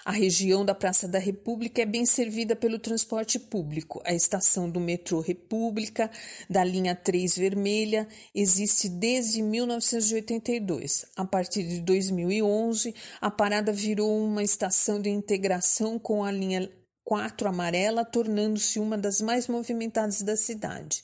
A 0.07 0.11
região 0.11 0.63
da 0.63 0.73
Praça 0.73 1.05
da 1.05 1.19
República 1.19 1.81
é 1.81 1.85
bem 1.85 2.05
servida 2.05 2.55
pelo 2.55 2.79
transporte 2.79 3.37
público. 3.37 4.01
A 4.05 4.13
estação 4.13 4.69
do 4.69 4.79
metrô 4.79 5.19
República, 5.19 6.09
da 6.49 6.63
linha 6.63 6.95
3 6.95 7.35
vermelha, 7.35 8.07
existe 8.33 8.87
desde 8.87 9.41
1982. 9.41 11.07
A 11.13 11.25
partir 11.25 11.63
de 11.63 11.81
2011, 11.81 12.95
a 13.19 13.29
parada 13.29 13.73
virou 13.73 14.17
uma 14.23 14.41
estação 14.41 15.01
de 15.01 15.09
integração 15.09 15.99
com 15.99 16.23
a 16.23 16.31
linha 16.31 16.71
4 17.03 17.49
amarela, 17.49 18.05
tornando-se 18.05 18.79
uma 18.79 18.97
das 18.97 19.19
mais 19.19 19.49
movimentadas 19.49 20.21
da 20.21 20.37
cidade. 20.37 21.03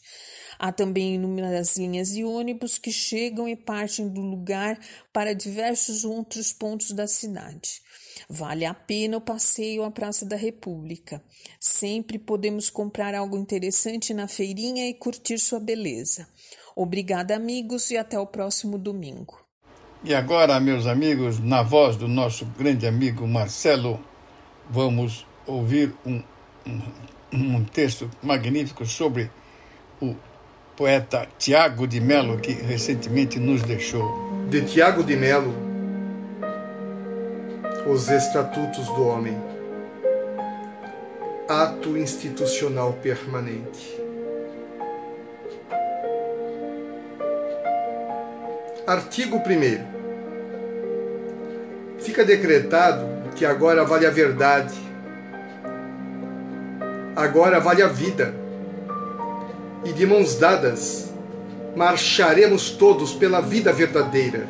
Há 0.59 0.71
também 0.71 1.15
inúmeras 1.15 1.77
linhas 1.77 2.11
de 2.11 2.23
ônibus 2.23 2.77
que 2.77 2.91
chegam 2.91 3.47
e 3.47 3.55
partem 3.55 4.07
do 4.07 4.21
lugar 4.21 4.79
para 5.11 5.33
diversos 5.33 6.05
outros 6.05 6.53
pontos 6.53 6.91
da 6.91 7.07
cidade. 7.07 7.81
Vale 8.29 8.65
a 8.65 8.73
pena 8.73 9.17
o 9.17 9.21
passeio 9.21 9.83
à 9.83 9.91
Praça 9.91 10.25
da 10.25 10.35
República. 10.35 11.21
Sempre 11.59 12.17
podemos 12.17 12.69
comprar 12.69 13.13
algo 13.15 13.37
interessante 13.37 14.13
na 14.13 14.27
feirinha 14.27 14.87
e 14.87 14.93
curtir 14.93 15.39
sua 15.39 15.59
beleza. 15.59 16.27
Obrigada, 16.75 17.35
amigos, 17.35 17.91
e 17.91 17.97
até 17.97 18.19
o 18.19 18.25
próximo 18.25 18.77
domingo. 18.77 19.39
E 20.03 20.13
agora, 20.13 20.59
meus 20.59 20.85
amigos, 20.85 21.39
na 21.39 21.63
voz 21.63 21.95
do 21.95 22.07
nosso 22.07 22.45
grande 22.45 22.85
amigo 22.85 23.27
Marcelo, 23.27 23.99
vamos 24.69 25.25
ouvir 25.45 25.95
um, 26.05 26.21
um, 26.67 26.81
um 27.31 27.63
texto 27.63 28.09
magnífico 28.21 28.85
sobre 28.85 29.31
o 30.01 30.15
poeta 30.75 31.27
Tiago 31.37 31.85
de 31.85 31.99
Melo, 32.01 32.37
que 32.37 32.51
recentemente 32.51 33.39
nos 33.39 33.61
deixou. 33.63 34.45
De 34.49 34.61
Tiago 34.61 35.03
de 35.03 35.15
Melo, 35.15 35.53
Os 37.87 38.09
Estatutos 38.09 38.87
do 38.87 39.07
Homem. 39.07 39.37
Ato 41.47 41.97
institucional 41.97 42.93
permanente. 42.93 44.01
Artigo 48.87 49.37
1. 49.37 49.41
Fica 51.99 52.25
decretado 52.25 53.07
que 53.35 53.45
agora 53.45 53.83
vale 53.83 54.05
a 54.05 54.09
verdade, 54.09 54.75
agora 57.15 57.59
vale 57.59 57.81
a 57.81 57.87
vida 57.87 58.42
e 59.85 59.91
de 59.91 60.05
mãos 60.05 60.35
dadas 60.35 61.11
marcharemos 61.75 62.69
todos 62.69 63.13
pela 63.13 63.41
vida 63.41 63.73
verdadeira. 63.73 64.47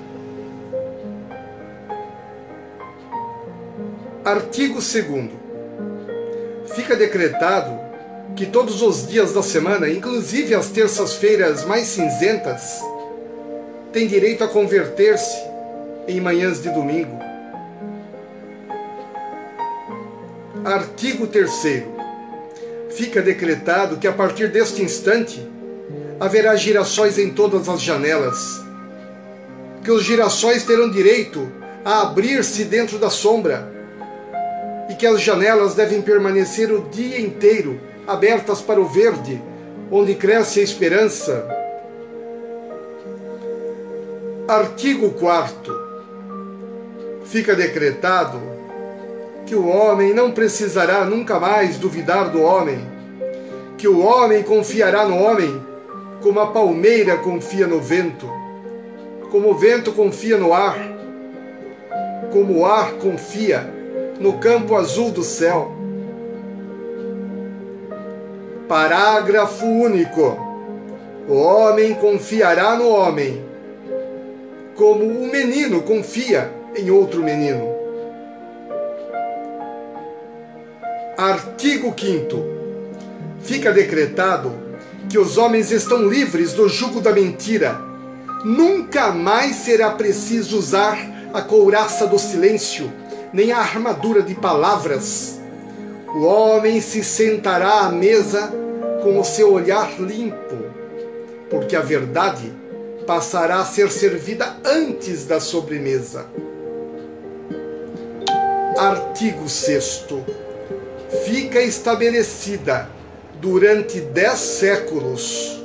Artigo 4.23 4.75
2. 4.75 5.29
Fica 6.75 6.95
decretado 6.95 7.79
que 8.35 8.45
todos 8.45 8.81
os 8.81 9.07
dias 9.07 9.33
da 9.33 9.43
semana, 9.43 9.89
inclusive 9.89 10.55
as 10.55 10.69
terças-feiras 10.69 11.65
mais 11.65 11.87
cinzentas, 11.87 12.81
têm 13.91 14.07
direito 14.07 14.43
a 14.43 14.47
converter-se 14.47 15.37
em 16.07 16.19
manhãs 16.19 16.61
de 16.61 16.69
domingo. 16.69 17.19
Artigo 20.65 21.27
3 21.27 21.92
fica 22.95 23.21
decretado 23.21 23.97
que 23.97 24.07
a 24.07 24.13
partir 24.13 24.49
deste 24.49 24.81
instante 24.81 25.45
haverá 26.19 26.55
girassóis 26.55 27.17
em 27.17 27.31
todas 27.31 27.67
as 27.67 27.81
janelas, 27.81 28.61
que 29.83 29.91
os 29.91 30.03
girassóis 30.03 30.63
terão 30.63 30.89
direito 30.89 31.51
a 31.83 32.01
abrir-se 32.01 32.63
dentro 32.63 32.97
da 32.97 33.09
sombra 33.09 33.71
e 34.89 34.95
que 34.95 35.05
as 35.05 35.21
janelas 35.21 35.73
devem 35.73 36.01
permanecer 36.01 36.71
o 36.71 36.87
dia 36.89 37.19
inteiro 37.19 37.79
abertas 38.07 38.61
para 38.61 38.79
o 38.79 38.87
verde, 38.87 39.41
onde 39.91 40.15
cresce 40.15 40.59
a 40.59 40.63
esperança. 40.63 41.47
Artigo 44.47 45.11
4 45.11 45.83
Fica 47.25 47.55
decretado 47.55 48.52
que 49.45 49.55
o 49.55 49.67
homem 49.67 50.13
não 50.13 50.31
precisará 50.31 51.03
nunca 51.05 51.39
mais 51.39 51.77
duvidar 51.77 52.29
do 52.29 52.41
homem, 52.41 52.79
que 53.77 53.87
o 53.87 53.99
homem 53.99 54.43
confiará 54.43 55.05
no 55.05 55.17
homem 55.17 55.61
como 56.21 56.39
a 56.39 56.47
palmeira 56.47 57.17
confia 57.17 57.67
no 57.67 57.81
vento, 57.81 58.29
como 59.29 59.49
o 59.49 59.55
vento 59.55 59.91
confia 59.91 60.37
no 60.37 60.53
ar, 60.53 60.77
como 62.31 62.59
o 62.59 62.65
ar 62.65 62.93
confia 62.93 63.69
no 64.19 64.39
campo 64.39 64.75
azul 64.75 65.11
do 65.11 65.23
céu. 65.23 65.71
Parágrafo 68.67 69.65
único. 69.65 70.53
O 71.27 71.35
homem 71.35 71.93
confiará 71.95 72.75
no 72.75 72.89
homem, 72.89 73.43
como 74.75 75.05
o 75.05 75.31
menino 75.31 75.81
confia 75.81 76.51
em 76.75 76.89
outro 76.89 77.21
menino. 77.21 77.82
Artigo 81.17 81.93
5 81.97 82.53
Fica 83.41 83.71
decretado 83.71 84.51
que 85.09 85.17
os 85.17 85.37
homens 85.37 85.71
estão 85.71 86.07
livres 86.07 86.53
do 86.53 86.67
jugo 86.67 87.01
da 87.01 87.11
mentira, 87.11 87.79
Nunca 88.43 89.09
mais 89.13 89.55
será 89.55 89.91
preciso 89.91 90.57
usar 90.57 90.97
a 91.33 91.41
couraça 91.41 92.05
do 92.05 92.19
silêncio, 92.19 92.91
nem 93.31 93.53
a 93.53 93.59
armadura 93.59 94.21
de 94.21 94.35
palavras. 94.35 95.39
O 96.13 96.25
homem 96.25 96.81
se 96.81 97.05
sentará 97.05 97.85
à 97.85 97.89
mesa 97.89 98.51
com 99.01 99.17
o 99.17 99.23
seu 99.23 99.53
olhar 99.53 99.97
limpo, 99.97 100.57
porque 101.49 101.73
a 101.73 101.81
verdade 101.81 102.51
passará 103.07 103.59
a 103.59 103.65
ser 103.65 103.89
servida 103.89 104.57
antes 104.65 105.25
da 105.25 105.39
sobremesa. 105.39 106.25
Artigo 108.77 109.47
6. 109.47 110.05
Fica 111.21 111.61
estabelecida 111.61 112.89
durante 113.39 114.01
dez 114.01 114.39
séculos 114.39 115.61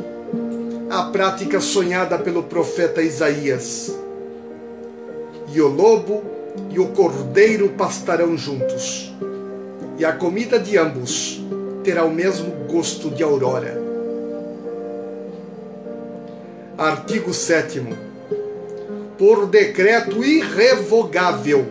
a 0.91 1.05
prática 1.05 1.61
sonhada 1.61 2.19
pelo 2.19 2.43
profeta 2.43 3.01
Isaías. 3.03 3.93
E 5.53 5.61
o 5.61 5.69
lobo 5.69 6.23
e 6.71 6.79
o 6.79 6.89
cordeiro 6.89 7.71
pastarão 7.71 8.37
juntos, 8.37 9.13
e 9.99 10.05
a 10.05 10.13
comida 10.13 10.59
de 10.59 10.77
ambos 10.77 11.41
terá 11.83 12.05
o 12.05 12.11
mesmo 12.11 12.51
gosto 12.71 13.11
de 13.11 13.23
aurora. 13.23 13.81
Artigo 16.77 17.33
7. 17.33 17.83
Por 19.17 19.47
decreto 19.47 20.23
irrevogável, 20.23 21.67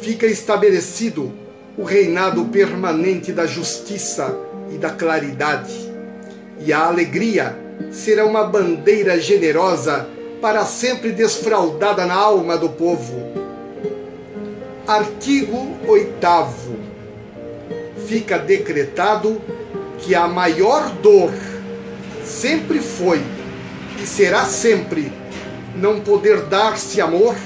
fica 0.00 0.26
estabelecido 0.26 1.32
o 1.78 1.84
reinado 1.84 2.46
permanente 2.46 3.32
da 3.32 3.46
justiça 3.46 4.36
e 4.68 4.76
da 4.76 4.90
claridade, 4.90 5.72
e 6.58 6.72
a 6.72 6.86
alegria 6.86 7.56
será 7.92 8.26
uma 8.26 8.42
bandeira 8.42 9.18
generosa 9.20 10.08
para 10.42 10.64
sempre 10.64 11.12
desfraldada 11.12 12.04
na 12.04 12.14
alma 12.14 12.58
do 12.58 12.68
povo. 12.68 13.14
Artigo 14.88 15.76
8. 15.86 16.18
Fica 18.08 18.38
decretado 18.38 19.40
que 19.98 20.16
a 20.16 20.26
maior 20.26 20.90
dor 20.96 21.30
sempre 22.24 22.80
foi 22.80 23.22
e 24.02 24.06
será 24.06 24.44
sempre 24.44 25.12
não 25.76 26.00
poder 26.00 26.42
dar-se 26.42 27.00
amor 27.00 27.36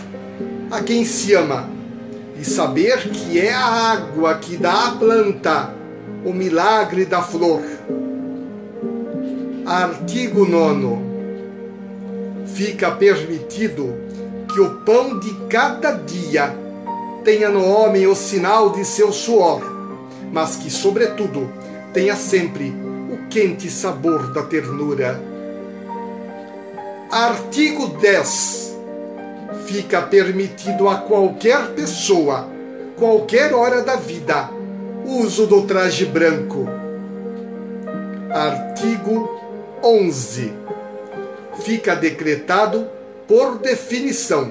a 0.71 0.81
quem 0.83 1.05
se 1.05 1.35
ama 1.35 1.72
e 2.43 2.45
saber 2.45 3.09
que 3.11 3.39
é 3.39 3.55
a 3.55 3.93
água 3.93 4.35
que 4.35 4.57
dá 4.57 4.89
à 4.89 4.91
planta 4.97 5.73
o 6.25 6.33
milagre 6.33 7.05
da 7.05 7.23
flor. 7.23 7.63
Artigo 9.65 10.45
9. 10.45 11.05
Fica 12.53 12.91
permitido 12.91 13.95
que 14.53 14.61
o 14.61 14.71
pão 14.81 15.21
de 15.21 15.33
cada 15.49 15.93
dia 15.93 16.53
tenha 17.23 17.49
no 17.49 17.65
homem 17.65 18.09
o 18.09 18.15
sinal 18.17 18.71
de 18.71 18.85
seu 18.85 19.13
suor, 19.13 19.63
mas 20.33 20.57
que, 20.57 20.69
sobretudo, 20.69 21.49
tenha 21.95 22.17
sempre 22.17 22.75
o 23.09 23.29
quente 23.29 23.71
sabor 23.71 24.33
da 24.33 24.43
ternura. 24.43 25.23
Artigo 27.09 27.87
10. 27.99 28.72
Fica 29.67 30.03
permitido 30.03 30.89
a 30.89 30.97
qualquer 30.97 31.69
pessoa, 31.69 32.49
qualquer 32.97 33.53
hora 33.53 33.83
da 33.83 33.97
vida, 33.97 34.51
uso 35.05 35.47
do 35.47 35.63
traje 35.63 36.05
branco. 36.05 36.69
Artigo 38.31 39.29
11. 39.83 40.53
Fica 41.65 41.95
decretado, 41.95 42.87
por 43.29 43.59
definição, 43.59 44.51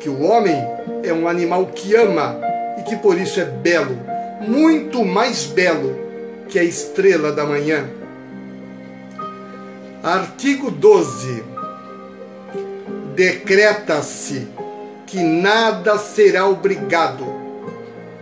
que 0.00 0.08
o 0.08 0.22
homem 0.22 0.56
é 1.02 1.12
um 1.12 1.28
animal 1.28 1.66
que 1.66 1.94
ama 1.94 2.40
e 2.78 2.82
que 2.82 2.96
por 2.96 3.18
isso 3.18 3.40
é 3.40 3.44
belo, 3.44 3.98
muito 4.40 5.04
mais 5.04 5.44
belo 5.44 5.94
que 6.48 6.58
a 6.58 6.64
estrela 6.64 7.30
da 7.32 7.44
manhã. 7.44 7.88
Artigo 10.02 10.70
12. 10.70 11.49
Decreta-se 13.20 14.48
que 15.06 15.22
nada 15.22 15.98
será 15.98 16.46
obrigado, 16.46 17.26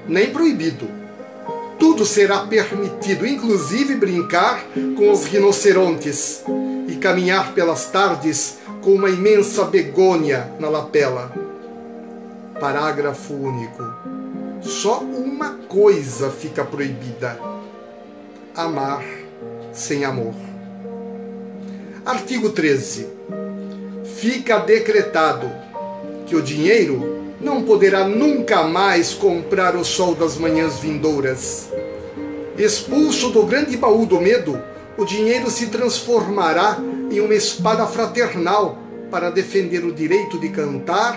nem 0.08 0.32
proibido. 0.32 0.88
Tudo 1.78 2.04
será 2.04 2.40
permitido, 2.40 3.24
inclusive 3.24 3.94
brincar 3.94 4.64
com 4.96 5.12
os 5.12 5.24
rinocerontes 5.24 6.42
e 6.88 6.96
caminhar 6.96 7.52
pelas 7.54 7.86
tardes 7.92 8.58
com 8.82 8.90
uma 8.90 9.08
imensa 9.08 9.66
begônia 9.66 10.52
na 10.58 10.68
lapela. 10.68 11.32
Parágrafo 12.58 13.34
único. 13.34 13.84
Só 14.62 14.98
uma 14.98 15.50
coisa 15.68 16.28
fica 16.28 16.64
proibida: 16.64 17.38
amar 18.52 19.04
sem 19.72 20.04
amor. 20.04 20.34
Artigo 22.04 22.50
13. 22.50 23.37
Fica 24.20 24.58
decretado 24.58 25.48
que 26.26 26.34
o 26.34 26.42
dinheiro 26.42 27.36
não 27.40 27.62
poderá 27.62 28.02
nunca 28.02 28.64
mais 28.64 29.14
comprar 29.14 29.76
o 29.76 29.84
sol 29.84 30.12
das 30.12 30.36
manhãs 30.36 30.80
vindouras. 30.80 31.68
Expulso 32.58 33.30
do 33.30 33.44
grande 33.44 33.76
baú 33.76 34.04
do 34.06 34.20
medo, 34.20 34.60
o 34.96 35.04
dinheiro 35.04 35.48
se 35.48 35.68
transformará 35.68 36.78
em 37.08 37.20
uma 37.20 37.34
espada 37.34 37.86
fraternal 37.86 38.76
para 39.08 39.30
defender 39.30 39.84
o 39.84 39.94
direito 39.94 40.36
de 40.40 40.48
cantar 40.48 41.16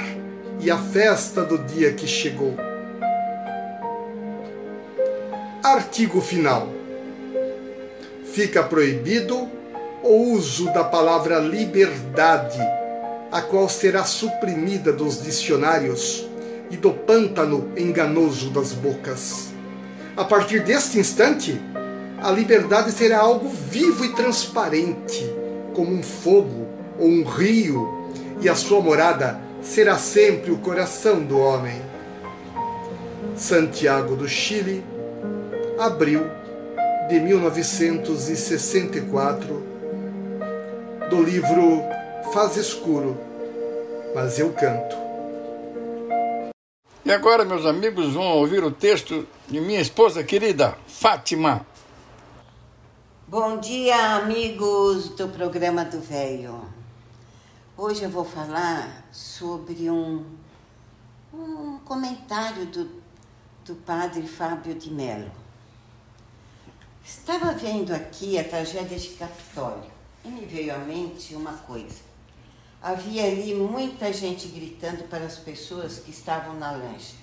e 0.59 0.69
a 0.69 0.77
festa 0.77 1.43
do 1.43 1.57
dia 1.57 1.93
que 1.93 2.05
chegou. 2.05 2.55
Artigo 5.63 6.21
final. 6.21 6.69
Fica 8.25 8.61
proibido 8.61 9.49
o 10.03 10.33
uso 10.33 10.65
da 10.71 10.83
palavra 10.83 11.39
liberdade, 11.39 12.59
a 13.31 13.41
qual 13.41 13.69
será 13.69 14.03
suprimida 14.03 14.91
dos 14.91 15.23
dicionários 15.23 16.27
e 16.69 16.75
do 16.75 16.91
pântano 16.91 17.71
enganoso 17.77 18.49
das 18.49 18.73
bocas. 18.73 19.53
A 20.17 20.25
partir 20.25 20.63
deste 20.63 20.99
instante, 20.99 21.57
a 22.21 22.29
liberdade 22.29 22.91
será 22.91 23.19
algo 23.19 23.47
vivo 23.49 24.03
e 24.03 24.13
transparente, 24.13 25.33
como 25.73 25.93
um 25.93 26.03
fogo 26.03 26.67
ou 26.99 27.07
um 27.07 27.23
rio, 27.23 28.11
e 28.41 28.49
a 28.49 28.55
sua 28.55 28.81
morada 28.81 29.39
será 29.61 29.97
sempre 29.97 30.51
o 30.51 30.57
coração 30.57 31.23
do 31.23 31.39
homem. 31.39 31.81
Santiago 33.35 34.15
do 34.15 34.27
Chile, 34.27 34.83
abril 35.79 36.29
de 37.07 37.19
1964, 37.19 39.63
do 41.09 41.23
livro 41.23 41.81
Faz 42.33 42.55
Escuro, 42.55 43.17
mas 44.15 44.39
eu 44.39 44.53
canto. 44.53 44.95
E 47.03 47.11
agora, 47.11 47.43
meus 47.43 47.65
amigos, 47.65 48.13
vão 48.13 48.37
ouvir 48.37 48.63
o 48.63 48.71
texto 48.71 49.27
de 49.49 49.59
minha 49.59 49.81
esposa 49.81 50.23
querida, 50.23 50.77
Fátima. 50.87 51.65
Bom 53.27 53.57
dia, 53.57 54.15
amigos 54.15 55.09
do 55.09 55.27
programa 55.27 55.83
do 55.83 55.99
Velho. 55.99 56.61
Hoje 57.75 58.03
eu 58.03 58.09
vou 58.09 58.23
falar 58.23 59.03
sobre 59.11 59.89
um, 59.89 60.23
um 61.33 61.79
comentário 61.83 62.65
do, 62.67 62.89
do 63.65 63.75
padre 63.75 64.25
Fábio 64.25 64.73
de 64.73 64.89
Mello. 64.89 65.31
Estava 67.03 67.51
vendo 67.51 67.93
aqui 67.93 68.39
a 68.39 68.43
tragédia 68.45 68.97
de 68.97 69.09
Capitólio 69.09 69.91
e 70.23 70.29
me 70.29 70.45
veio 70.45 70.73
à 70.73 70.77
mente 70.77 71.35
uma 71.35 71.51
coisa. 71.53 72.10
Havia 72.81 73.25
ali 73.25 73.53
muita 73.53 74.11
gente 74.11 74.47
gritando 74.47 75.03
para 75.07 75.25
as 75.25 75.37
pessoas 75.37 75.99
que 75.99 76.09
estavam 76.09 76.55
na 76.55 76.71
lancha. 76.71 77.15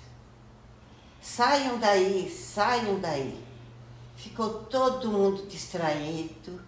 Saiam 1.20 1.80
daí, 1.80 2.30
saiam 2.30 3.00
daí. 3.00 3.36
Ficou 4.14 4.64
todo 4.64 5.10
mundo 5.10 5.46
distraído, 5.48 6.60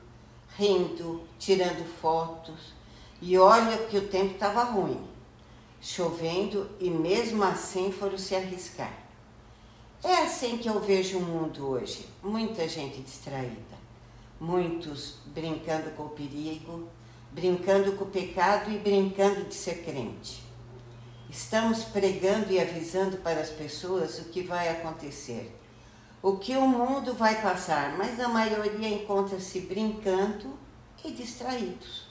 rindo, 0.56 1.22
tirando 1.38 1.84
fotos. 2.00 2.72
E 3.22 3.38
olha 3.38 3.78
que 3.86 3.96
o 3.96 4.08
tempo 4.08 4.34
estava 4.34 4.64
ruim, 4.64 5.06
chovendo 5.80 6.68
e 6.80 6.90
mesmo 6.90 7.44
assim 7.44 7.92
foram 7.92 8.18
se 8.18 8.34
arriscar. 8.34 8.92
É 10.02 10.22
assim 10.22 10.58
que 10.58 10.68
eu 10.68 10.80
vejo 10.80 11.18
o 11.18 11.22
mundo 11.22 11.68
hoje. 11.68 12.08
Muita 12.22 12.66
gente 12.66 13.00
distraída, 13.02 13.78
muitos 14.40 15.18
brincando 15.26 15.90
com 15.90 16.04
o 16.04 16.10
perigo, 16.10 16.88
brincando 17.32 17.92
com 17.92 18.04
o 18.04 18.08
pecado 18.08 18.70
e 18.70 18.78
brincando 18.78 19.44
de 19.44 19.54
ser 19.54 19.84
crente. 19.84 20.42
Estamos 21.28 21.84
pregando 21.84 22.52
e 22.52 22.58
avisando 22.58 23.18
para 23.18 23.40
as 23.40 23.50
pessoas 23.50 24.18
o 24.18 24.24
que 24.24 24.42
vai 24.42 24.68
acontecer, 24.68 25.56
o 26.20 26.36
que 26.36 26.56
o 26.56 26.66
mundo 26.66 27.14
vai 27.14 27.40
passar, 27.40 27.96
mas 27.96 28.18
a 28.18 28.28
maioria 28.28 28.88
encontra-se 28.88 29.60
brincando 29.60 30.58
e 31.04 31.12
distraídos. 31.12 32.08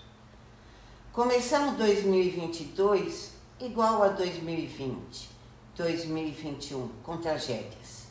Começamos 1.12 1.76
2022 1.78 3.34
igual 3.60 4.04
a 4.04 4.08
2020, 4.08 5.30
2021, 5.76 6.88
com 7.04 7.18
tragédias, 7.18 8.08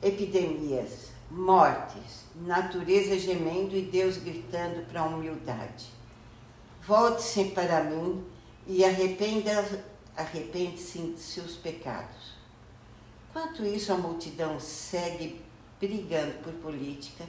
epidemias, 0.00 1.10
mortes, 1.30 2.24
natureza 2.34 3.18
gemendo 3.18 3.76
e 3.76 3.82
Deus 3.82 4.16
gritando 4.16 4.86
para 4.86 5.02
a 5.02 5.04
humildade. 5.04 6.01
Volte-se 6.84 7.44
para 7.50 7.84
mim 7.84 8.24
e 8.66 8.84
arrependa, 8.84 9.84
arrepende-se 10.16 10.98
de 10.98 11.20
seus 11.20 11.54
pecados. 11.54 12.34
Quanto 13.32 13.64
isso, 13.64 13.92
a 13.92 13.96
multidão 13.96 14.58
segue 14.58 15.40
brigando 15.80 16.34
por 16.42 16.52
política, 16.54 17.24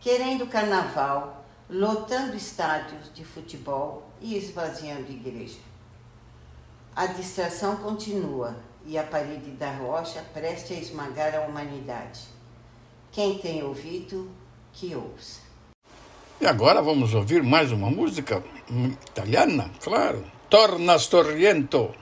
querendo 0.00 0.46
carnaval, 0.46 1.44
lotando 1.68 2.36
estádios 2.36 3.12
de 3.12 3.24
futebol 3.24 4.08
e 4.20 4.36
esvaziando 4.36 5.10
igreja. 5.10 5.58
A 6.94 7.06
distração 7.06 7.76
continua 7.78 8.56
e 8.84 8.96
a 8.96 9.02
parede 9.02 9.50
da 9.50 9.72
rocha 9.72 10.24
preste 10.32 10.72
a 10.72 10.78
esmagar 10.78 11.34
a 11.34 11.40
humanidade. 11.40 12.20
Quem 13.10 13.38
tem 13.38 13.64
ouvido, 13.64 14.30
que 14.72 14.94
ouça. 14.94 15.45
E 16.38 16.46
agora 16.46 16.82
vamos 16.82 17.14
ouvir 17.14 17.42
mais 17.42 17.72
uma 17.72 17.88
música 17.88 18.42
italiana, 19.08 19.70
claro. 19.82 20.22
Torna 20.50 20.96
Storriento. 20.96 21.94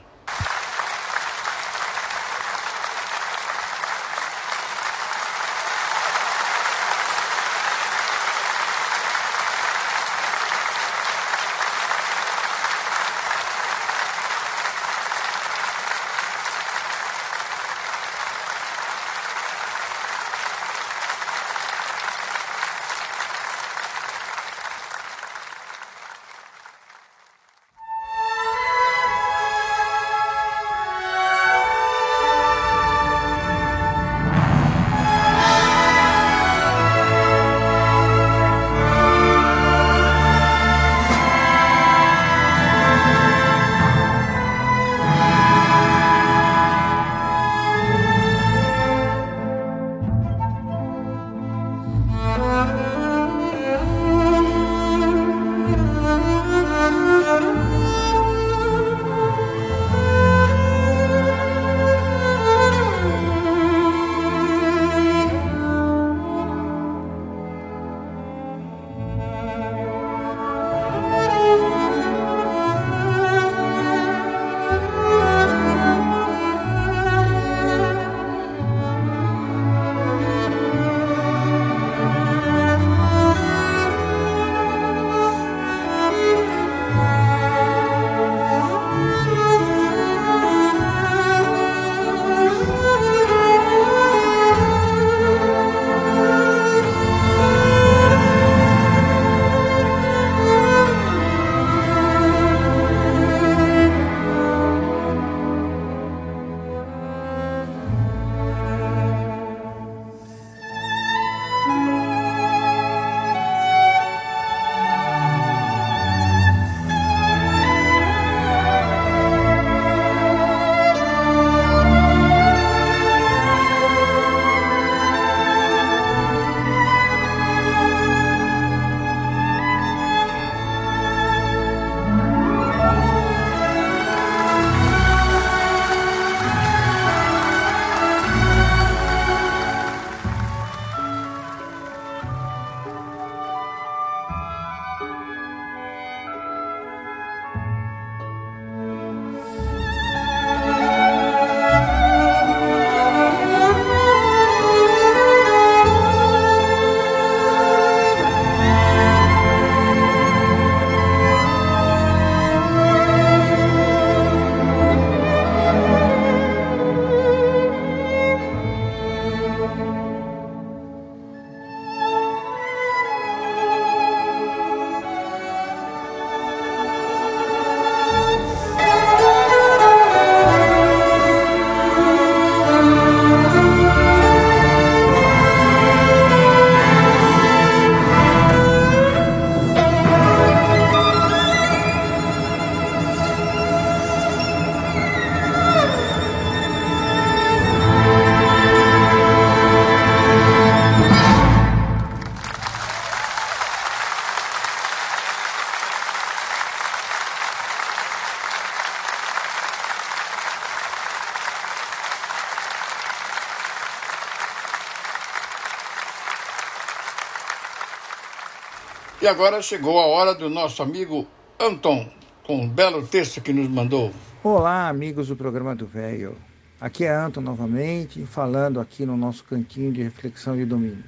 E 219.25 219.27
agora 219.27 219.63
chegou 219.63 219.99
a 219.99 220.05
hora 220.05 220.35
do 220.35 220.51
nosso 220.51 220.83
amigo 220.83 221.27
Anton, 221.59 222.13
com 222.43 222.61
um 222.61 222.69
belo 222.69 223.07
texto 223.07 223.41
que 223.41 223.55
nos 223.55 223.67
mandou. 223.71 224.13
Olá, 224.43 224.87
amigos 224.87 225.29
do 225.29 225.35
programa 225.35 225.75
do 225.75 225.87
Velho. 225.87 226.37
Aqui 226.79 227.07
é 227.07 227.11
Anton 227.11 227.41
novamente, 227.41 228.27
falando 228.27 228.79
aqui 228.79 229.07
no 229.07 229.17
nosso 229.17 229.43
cantinho 229.45 229.91
de 229.91 230.03
reflexão 230.03 230.55
de 230.55 230.67
domingo. 230.67 231.03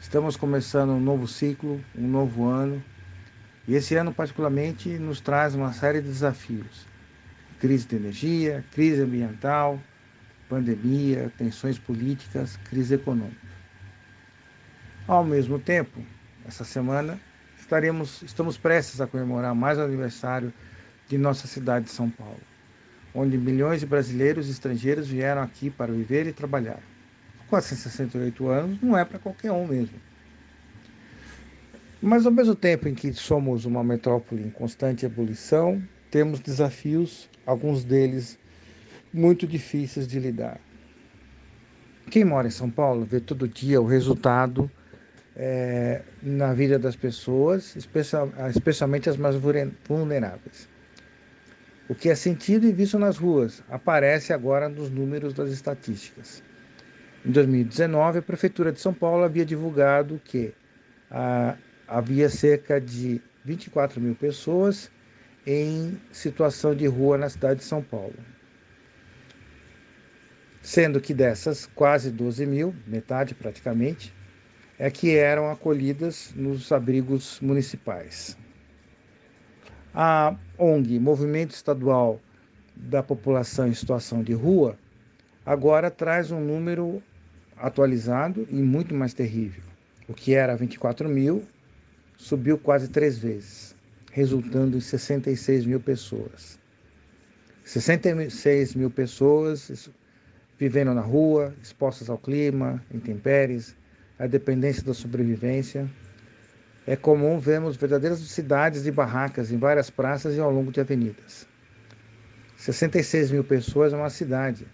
Estamos 0.00 0.36
começando 0.36 0.90
um 0.90 1.00
novo 1.00 1.26
ciclo, 1.26 1.84
um 1.98 2.06
novo 2.06 2.46
ano, 2.46 2.80
e 3.66 3.74
esse 3.74 3.96
ano, 3.96 4.14
particularmente, 4.14 4.90
nos 4.90 5.20
traz 5.20 5.52
uma 5.56 5.72
série 5.72 6.00
de 6.00 6.06
desafios: 6.06 6.86
crise 7.58 7.88
de 7.88 7.96
energia, 7.96 8.64
crise 8.70 9.02
ambiental, 9.02 9.80
pandemia, 10.48 11.32
tensões 11.36 11.76
políticas, 11.76 12.56
crise 12.68 12.94
econômica. 12.94 13.50
Ao 15.08 15.24
mesmo 15.24 15.58
tempo, 15.58 16.00
essa 16.46 16.64
semana 16.64 17.20
estaremos, 17.58 18.22
estamos 18.22 18.56
prestes 18.56 19.00
a 19.00 19.06
comemorar 19.06 19.54
mais 19.54 19.78
o 19.78 19.82
aniversário 19.82 20.52
de 21.08 21.18
nossa 21.18 21.46
cidade 21.46 21.86
de 21.86 21.90
São 21.90 22.08
Paulo, 22.08 22.40
onde 23.14 23.36
milhões 23.36 23.80
de 23.80 23.86
brasileiros 23.86 24.48
e 24.48 24.50
estrangeiros 24.50 25.08
vieram 25.08 25.42
aqui 25.42 25.70
para 25.70 25.92
viver 25.92 26.26
e 26.26 26.32
trabalhar. 26.32 26.80
Com 27.48 27.60
68 27.60 28.48
anos 28.48 28.80
não 28.80 28.96
é 28.96 29.04
para 29.04 29.18
qualquer 29.18 29.50
um 29.50 29.66
mesmo. 29.66 29.98
Mas 32.00 32.24
ao 32.24 32.32
mesmo 32.32 32.54
tempo 32.54 32.88
em 32.88 32.94
que 32.94 33.12
somos 33.12 33.64
uma 33.64 33.84
metrópole 33.84 34.42
em 34.42 34.50
constante 34.50 35.04
ebulição, 35.04 35.82
temos 36.10 36.40
desafios, 36.40 37.28
alguns 37.44 37.84
deles 37.84 38.38
muito 39.12 39.46
difíceis 39.46 40.06
de 40.06 40.18
lidar. 40.18 40.60
Quem 42.10 42.24
mora 42.24 42.48
em 42.48 42.50
São 42.50 42.70
Paulo 42.70 43.04
vê 43.04 43.20
todo 43.20 43.46
dia 43.46 43.80
o 43.80 43.86
resultado 43.86 44.70
é, 45.36 46.02
na 46.22 46.52
vida 46.52 46.78
das 46.78 46.96
pessoas, 46.96 47.74
especial, 47.76 48.32
especialmente 48.48 49.08
as 49.08 49.16
mais 49.16 49.36
vulneráveis. 49.36 50.68
O 51.88 51.94
que 51.94 52.08
é 52.08 52.14
sentido 52.14 52.66
e 52.66 52.72
visto 52.72 52.98
nas 52.98 53.16
ruas 53.16 53.62
aparece 53.68 54.32
agora 54.32 54.68
nos 54.68 54.90
números 54.90 55.34
das 55.34 55.50
estatísticas. 55.50 56.42
Em 57.24 57.30
2019, 57.32 58.20
a 58.20 58.22
Prefeitura 58.22 58.72
de 58.72 58.80
São 58.80 58.94
Paulo 58.94 59.24
havia 59.24 59.44
divulgado 59.44 60.20
que 60.24 60.54
ah, 61.10 61.56
havia 61.88 62.28
cerca 62.28 62.80
de 62.80 63.20
24 63.44 64.00
mil 64.00 64.14
pessoas 64.14 64.90
em 65.46 66.00
situação 66.12 66.74
de 66.74 66.86
rua 66.86 67.18
na 67.18 67.28
cidade 67.28 67.60
de 67.60 67.66
São 67.66 67.82
Paulo. 67.82 68.14
Sendo 70.62 71.00
que 71.00 71.12
dessas, 71.12 71.66
quase 71.66 72.10
12 72.10 72.46
mil, 72.46 72.74
metade 72.86 73.34
praticamente, 73.34 74.14
é 74.80 74.90
que 74.90 75.14
eram 75.14 75.50
acolhidas 75.50 76.32
nos 76.34 76.72
abrigos 76.72 77.38
municipais. 77.42 78.34
A 79.94 80.34
ONG, 80.56 80.98
Movimento 80.98 81.50
Estadual 81.50 82.18
da 82.74 83.02
População 83.02 83.68
em 83.68 83.74
Situação 83.74 84.22
de 84.22 84.32
Rua, 84.32 84.78
agora 85.44 85.90
traz 85.90 86.30
um 86.30 86.40
número 86.40 87.02
atualizado 87.58 88.48
e 88.50 88.54
muito 88.54 88.94
mais 88.94 89.12
terrível. 89.12 89.62
O 90.08 90.14
que 90.14 90.32
era 90.32 90.56
24 90.56 91.10
mil 91.10 91.42
subiu 92.16 92.56
quase 92.56 92.88
três 92.88 93.18
vezes, 93.18 93.76
resultando 94.10 94.78
em 94.78 94.80
66 94.80 95.66
mil 95.66 95.80
pessoas. 95.80 96.58
66 97.64 98.74
mil 98.74 98.90
pessoas 98.90 99.90
vivendo 100.58 100.94
na 100.94 101.02
rua, 101.02 101.54
expostas 101.62 102.08
ao 102.08 102.16
clima, 102.16 102.82
intempéries, 102.90 103.76
à 104.20 104.26
dependência 104.26 104.84
da 104.84 104.92
sobrevivência, 104.92 105.90
é 106.86 106.94
comum 106.94 107.38
vermos 107.38 107.76
verdadeiras 107.76 108.18
cidades 108.20 108.84
e 108.84 108.90
barracas 108.90 109.50
em 109.50 109.56
várias 109.56 109.88
praças 109.88 110.36
e 110.36 110.40
ao 110.40 110.50
longo 110.50 110.70
de 110.70 110.78
avenidas. 110.78 111.48
66 112.58 113.30
mil 113.30 113.42
pessoas 113.42 113.94
é 113.94 113.96
uma 113.96 114.10
cidade 114.10 114.66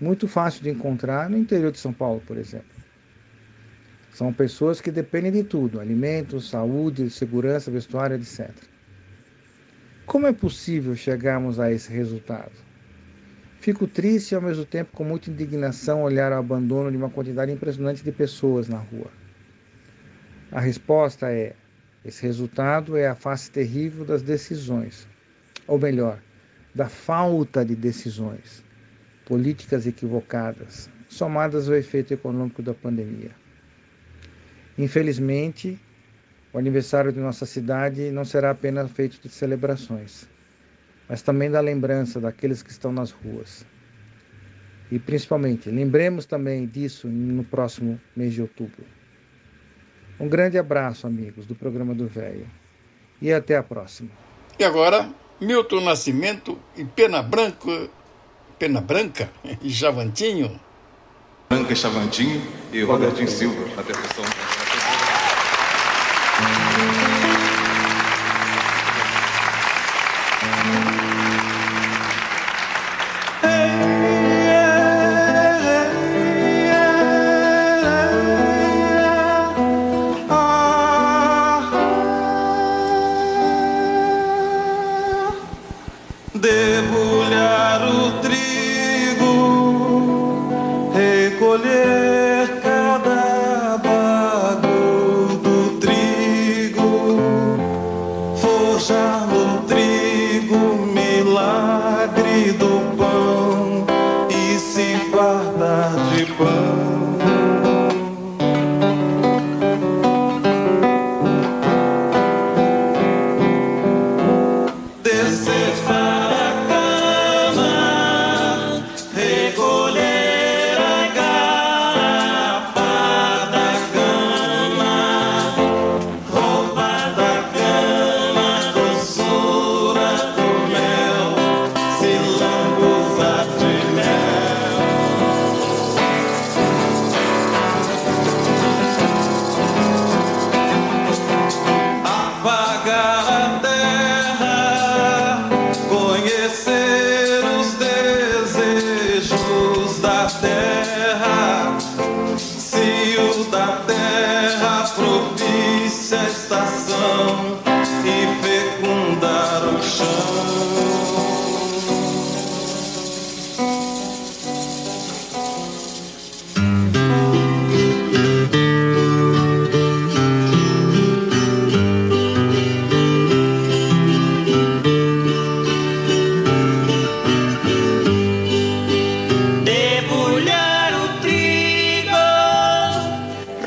muito 0.00 0.26
fácil 0.26 0.62
de 0.62 0.70
encontrar 0.70 1.28
no 1.28 1.36
interior 1.36 1.70
de 1.70 1.78
São 1.78 1.92
Paulo, 1.92 2.22
por 2.26 2.38
exemplo. 2.38 2.80
São 4.14 4.32
pessoas 4.32 4.80
que 4.80 4.90
dependem 4.90 5.30
de 5.30 5.44
tudo: 5.44 5.78
alimentos, 5.78 6.48
saúde, 6.48 7.10
segurança, 7.10 7.70
vestuário, 7.70 8.16
etc. 8.16 8.50
Como 10.06 10.26
é 10.26 10.32
possível 10.32 10.96
chegarmos 10.96 11.60
a 11.60 11.70
esse 11.70 11.92
resultado? 11.92 12.69
Fico 13.60 13.86
triste 13.86 14.32
e 14.32 14.34
ao 14.34 14.40
mesmo 14.40 14.64
tempo 14.64 14.92
com 14.94 15.04
muita 15.04 15.30
indignação 15.30 16.02
olhar 16.02 16.32
o 16.32 16.36
abandono 16.36 16.90
de 16.90 16.96
uma 16.96 17.10
quantidade 17.10 17.52
impressionante 17.52 18.02
de 18.02 18.10
pessoas 18.10 18.70
na 18.70 18.78
rua. 18.78 19.10
A 20.50 20.58
resposta 20.58 21.30
é: 21.30 21.54
esse 22.02 22.22
resultado 22.22 22.96
é 22.96 23.06
a 23.06 23.14
face 23.14 23.50
terrível 23.50 24.02
das 24.02 24.22
decisões, 24.22 25.06
ou 25.66 25.78
melhor, 25.78 26.18
da 26.74 26.88
falta 26.88 27.62
de 27.62 27.76
decisões, 27.76 28.64
políticas 29.26 29.86
equivocadas, 29.86 30.88
somadas 31.06 31.68
ao 31.68 31.74
efeito 31.74 32.14
econômico 32.14 32.62
da 32.62 32.72
pandemia. 32.72 33.32
Infelizmente, 34.78 35.78
o 36.50 36.56
aniversário 36.56 37.12
de 37.12 37.20
nossa 37.20 37.44
cidade 37.44 38.10
não 38.10 38.24
será 38.24 38.52
apenas 38.52 38.90
feito 38.90 39.20
de 39.20 39.28
celebrações, 39.28 40.26
mas 41.10 41.22
também 41.22 41.50
da 41.50 41.60
lembrança 41.60 42.20
daqueles 42.20 42.62
que 42.62 42.70
estão 42.70 42.92
nas 42.92 43.10
ruas. 43.10 43.66
E 44.92 44.98
principalmente, 44.98 45.68
lembremos 45.68 46.24
também 46.24 46.64
disso 46.64 47.08
no 47.08 47.42
próximo 47.42 48.00
mês 48.14 48.32
de 48.32 48.40
outubro. 48.40 48.84
Um 50.20 50.28
grande 50.28 50.56
abraço, 50.56 51.08
amigos 51.08 51.46
do 51.46 51.54
programa 51.56 51.96
do 51.96 52.06
Velho. 52.06 52.46
E 53.20 53.32
até 53.32 53.56
a 53.56 53.62
próxima. 53.62 54.08
E 54.56 54.62
agora, 54.62 55.10
Milton 55.40 55.80
Nascimento 55.80 56.56
e 56.76 56.84
Pena 56.84 57.20
Branca, 57.22 57.90
Pena 58.56 58.80
Branca 58.80 59.28
e 59.60 59.68
Chavantinho. 59.68 60.60
Branca 61.48 61.72
e 61.72 61.76
Chavantinho 61.76 62.40
e 62.72 62.82
Robertinho 62.82 63.28
Silva, 63.28 63.74
na 63.74 63.82
percussão. 63.82 64.24
debulhar 66.40 67.19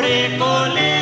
recoleta. 0.04 0.93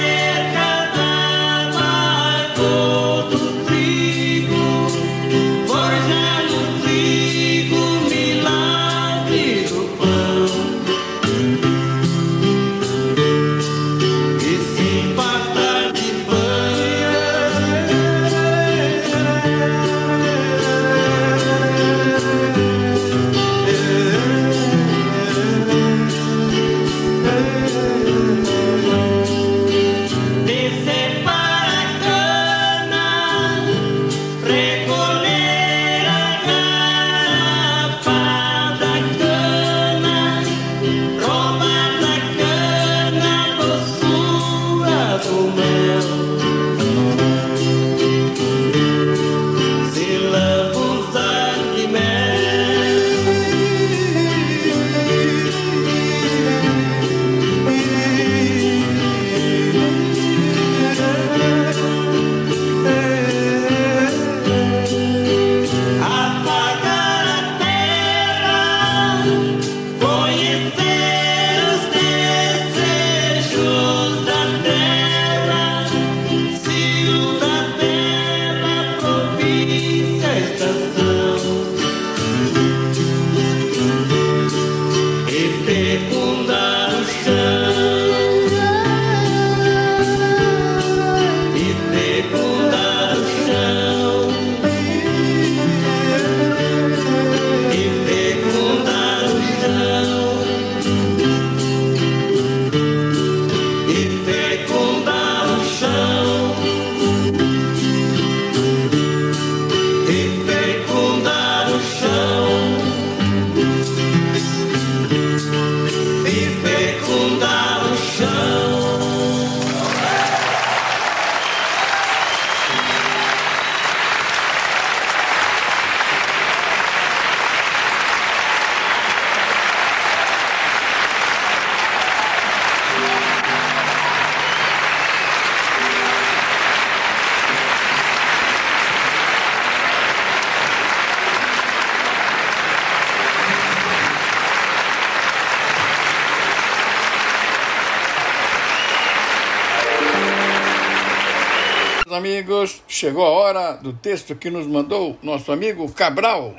Chegou 153.01 153.25
a 153.25 153.29
hora 153.31 153.73
do 153.77 153.93
texto 153.93 154.35
que 154.35 154.51
nos 154.51 154.67
mandou 154.67 155.17
nosso 155.23 155.51
amigo 155.51 155.91
Cabral. 155.91 156.55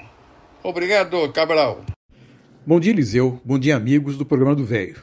Obrigado, 0.60 1.30
Cabral. 1.32 1.84
Bom 2.66 2.80
dia, 2.80 2.90
Eliseu. 2.90 3.40
Bom 3.44 3.56
dia, 3.56 3.76
amigos 3.76 4.18
do 4.18 4.26
programa 4.26 4.56
do 4.56 4.64
Velho. 4.64 5.00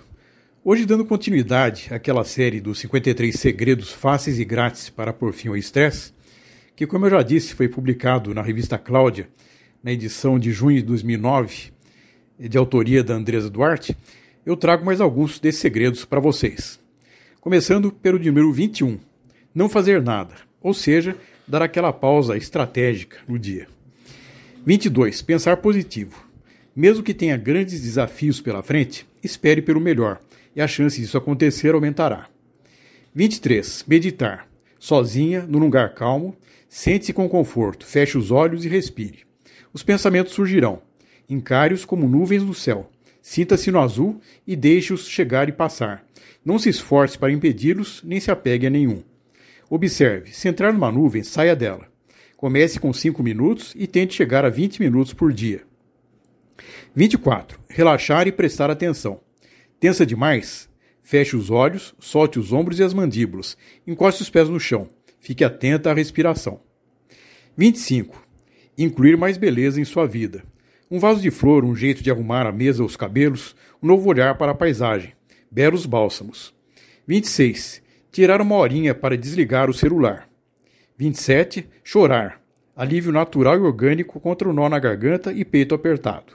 Hoje, 0.66 0.86
dando 0.86 1.06
continuidade 1.06 1.88
àquela 1.92 2.26
série 2.26 2.60
dos 2.60 2.80
53 2.80 3.34
segredos 3.34 3.90
fáceis 3.90 4.38
e 4.38 4.44
grátis 4.44 4.90
para 4.90 5.14
pôr 5.14 5.32
fim 5.32 5.48
ao 5.48 5.56
estresse, 5.56 6.12
que, 6.76 6.86
como 6.86 7.06
eu 7.06 7.12
já 7.12 7.22
disse, 7.22 7.56
foi 7.56 7.70
publicado 7.70 8.34
na 8.34 8.42
revista 8.42 8.78
Cláudia, 8.78 9.30
na 9.82 9.94
edição 9.94 10.38
de 10.38 10.52
junho 10.52 10.76
de 10.76 10.84
2009, 10.84 11.72
de 12.38 12.58
autoria 12.58 13.02
da 13.02 13.14
Andresa 13.14 13.50
Duarte, 13.50 13.96
eu 14.46 14.58
trago 14.58 14.84
mais 14.84 15.00
alguns 15.00 15.40
desses 15.40 15.62
segredos 15.62 16.04
para 16.04 16.20
vocês. 16.20 16.82
Começando 17.40 17.94
pelo 17.94 18.20
número 18.20 18.52
21, 18.52 19.00
não 19.56 19.70
fazer 19.70 20.02
nada, 20.02 20.34
ou 20.62 20.74
seja, 20.74 21.16
dar 21.50 21.64
aquela 21.64 21.91
pausa 21.91 22.38
estratégica 22.38 23.18
no 23.28 23.39
dia. 23.39 23.68
22. 24.64 25.24
Pensar 25.24 25.58
positivo. 25.58 26.24
Mesmo 26.76 27.04
que 27.04 27.14
tenha 27.14 27.36
grandes 27.36 27.82
desafios 27.82 28.39
pela 28.39 28.62
frente, 28.62 29.06
espere 29.24 29.62
pelo 29.62 29.82
melhor 29.82 30.22
e 30.56 30.62
a 30.62 30.68
chance 30.68 31.02
disso 31.02 31.18
acontecer 31.18 31.74
aumentará. 31.74 32.30
23. 33.16 33.84
Meditar. 33.88 34.47
Sozinha, 34.78 35.41
num 35.41 35.60
lugar 35.60 35.93
calmo, 35.95 36.38
sente-se 36.70 37.12
com 37.12 37.28
conforto, 37.28 37.86
feche 37.86 38.18
os 38.18 38.30
olhos 38.32 38.64
e 38.64 38.70
respire. 38.70 39.26
Os 39.74 39.82
pensamentos 39.82 40.34
surgirão. 40.34 40.82
Encare-os 41.28 41.84
como 41.84 42.08
nuvens 42.08 42.43
no 42.43 42.54
céu. 42.54 42.89
Sinta-se 43.22 43.72
no 43.72 43.80
azul 43.80 44.22
e 44.47 44.56
deixe-os 44.56 45.08
chegar 45.08 45.50
e 45.50 45.52
passar. 45.52 46.06
Não 46.45 46.58
se 46.58 46.70
esforce 46.70 47.18
para 47.18 47.32
impedi-los, 47.32 48.02
nem 48.04 48.20
se 48.20 48.32
apegue 48.32 48.68
a 48.68 48.70
nenhum. 48.70 49.04
Observe: 49.70 50.32
se 50.32 50.47
entrar 50.47 50.74
numa 50.74 50.91
nuvem, 50.91 51.24
saia 51.24 51.55
dela. 51.55 51.88
Comece 52.36 52.80
com 52.80 52.91
5 52.91 53.22
minutos 53.22 53.74
e 53.76 53.86
tente 53.86 54.13
chegar 54.15 54.45
a 54.45 54.49
20 54.49 54.80
minutos 54.80 55.13
por 55.13 55.32
dia. 55.32 55.63
24. 56.95 57.59
Relaxar 57.70 58.28
e 58.28 58.32
prestar 58.32 58.70
atenção. 58.70 59.20
Tensa 59.80 60.05
demais? 60.05 60.70
Feche 61.03 61.36
os 61.36 61.49
olhos, 61.49 61.95
solte 61.99 62.39
os 62.39 62.53
ombros 62.53 62.80
e 62.80 62.84
as 62.84 62.93
mandíbulas, 62.93 63.57
encoste 63.86 64.22
os 64.22 64.30
pés 64.30 64.47
no 64.47 64.59
chão. 64.59 64.88
Fique 65.20 65.43
atenta 65.43 65.91
à 65.91 65.93
respiração. 65.93 66.61
25. 67.57 68.26
Incluir 68.78 69.17
mais 69.17 69.38
beleza 69.38 69.82
em 69.82 69.86
sua 69.86 70.05
vida. 70.05 70.43
Um 70.89 70.99
vaso 70.99 71.22
de 71.22 71.30
flor, 71.30 71.65
um 71.65 71.76
jeito 71.76 72.01
de 72.01 72.09
arrumar 72.09 72.45
a 72.45 72.51
mesa 72.51 72.82
ou 72.82 72.88
os 72.88 72.95
cabelos, 72.95 73.55
um 73.82 73.88
novo 73.88 74.09
olhar 74.09 74.38
para 74.38 74.51
a 74.53 74.55
paisagem. 74.55 75.13
Belos 75.51 75.86
bálsamos. 75.86 76.53
26. 77.05 77.82
Tirar 78.12 78.41
uma 78.41 78.55
horinha 78.55 78.95
para 78.95 79.16
desligar 79.16 79.70
o 79.70 79.74
celular. 79.74 80.28
27. 80.97 81.70
Chorar. 81.84 82.41
Alívio 82.76 83.12
natural 83.12 83.57
e 83.57 83.62
orgânico 83.62 84.20
contra 84.20 84.49
o 84.49 84.53
nó 84.53 84.68
na 84.68 84.80
garganta 84.80 85.32
e 85.32 85.45
peito 85.45 85.76
apertado. 85.76 86.34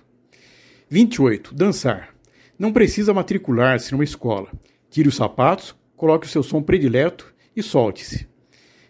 28. 0.88 1.52
Dançar. 1.52 2.14
Não 2.56 2.72
precisa 2.72 3.12
matricular-se 3.12 3.90
numa 3.90 4.04
escola. 4.04 4.48
Tire 4.88 5.08
os 5.08 5.16
sapatos, 5.16 5.74
coloque 5.96 6.26
o 6.26 6.30
seu 6.30 6.44
som 6.44 6.62
predileto 6.62 7.34
e 7.56 7.62
solte-se. 7.62 8.28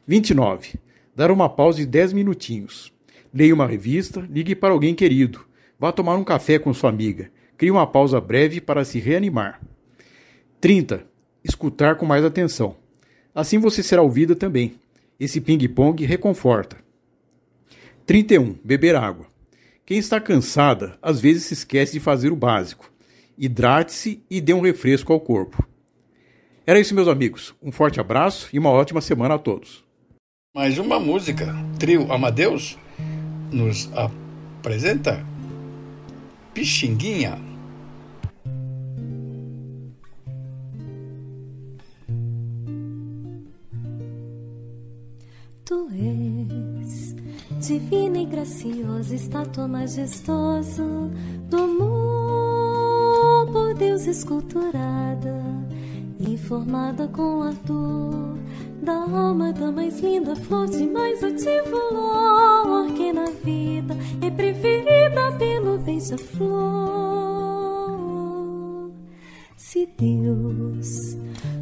29. 0.07 0.78
Dar 1.16 1.30
uma 1.30 1.49
pausa 1.49 1.78
de 1.78 1.87
10 1.87 2.12
minutinhos. 2.12 2.93
Leia 3.32 3.55
uma 3.55 3.66
revista, 3.66 4.20
ligue 4.30 4.55
para 4.55 4.74
alguém 4.74 4.95
querido. 4.95 5.47
Vá 5.78 5.91
tomar 5.91 6.16
um 6.16 6.24
café 6.24 6.59
com 6.59 6.74
sua 6.74 6.91
amiga. 6.91 7.30
Crie 7.57 7.70
uma 7.70 7.87
pausa 7.87 8.20
breve 8.20 8.61
para 8.61 8.85
se 8.85 8.99
reanimar. 8.99 9.61
30. 10.61 11.14
Escutar 11.45 11.97
com 11.97 12.07
mais 12.07 12.24
atenção. 12.24 12.74
Assim 13.34 13.59
você 13.59 13.82
será 13.82 14.01
ouvida 14.01 14.34
também. 14.34 14.74
Esse 15.20 15.40
ping-pong 15.40 16.05
reconforta. 16.05 16.78
31. 18.07 18.57
Beber 18.64 18.97
água. 18.97 19.26
Quem 19.84 19.99
está 19.99 20.18
cansada 20.18 20.99
às 21.03 21.20
vezes 21.20 21.45
se 21.45 21.55
esquece 21.55 21.92
de 21.92 22.01
fazer 22.01 22.32
o 22.32 22.36
básico. 22.36 22.90
Hidrate-se 23.36 24.22
e 24.30 24.40
dê 24.40 24.55
um 24.55 24.61
refresco 24.61 25.12
ao 25.12 25.20
corpo. 25.20 25.66
Era 26.66 26.80
isso, 26.80 26.95
meus 26.95 27.09
amigos. 27.09 27.55
Um 27.62 27.70
forte 27.70 28.01
abraço 28.01 28.49
e 28.53 28.59
uma 28.59 28.70
ótima 28.70 29.03
semana 29.03 29.34
a 29.34 29.38
todos. 29.38 29.84
Mais 30.55 30.78
uma 30.78 30.99
música. 30.99 31.55
Trio 31.78 32.11
Amadeus 32.11 32.78
nos 33.53 33.90
apresenta 33.92 35.24
Pixinguinha. 36.55 37.53
Tu 45.65 45.89
és 45.95 47.15
divina 47.67 48.19
e 48.19 48.27
graciosa, 48.27 49.15
estátua 49.15 49.67
majestosa 49.67 50.85
do 51.49 51.57
amor 51.57 53.47
por 53.51 53.73
Deus 53.73 54.07
esculturada 54.07 55.43
e 56.21 56.37
formada 56.37 57.09
com 57.09 57.45
ardor 57.45 58.37
da 58.83 58.93
alma 58.93 59.55
da 59.55 59.73
mais 59.73 60.01
linda 60.01 60.37
flor 60.37 60.67
de 60.67 60.87
mais 60.87 61.25
ativo 61.25 61.77
olor 61.95 62.93
que 62.93 63.11
na 63.15 63.31
vida 63.43 63.97
é 64.21 64.31
preferida 64.31 65.33
pelo 65.39 65.79
beija-flor. 65.79 67.15
Se 69.57 69.89
Deus 69.99 71.17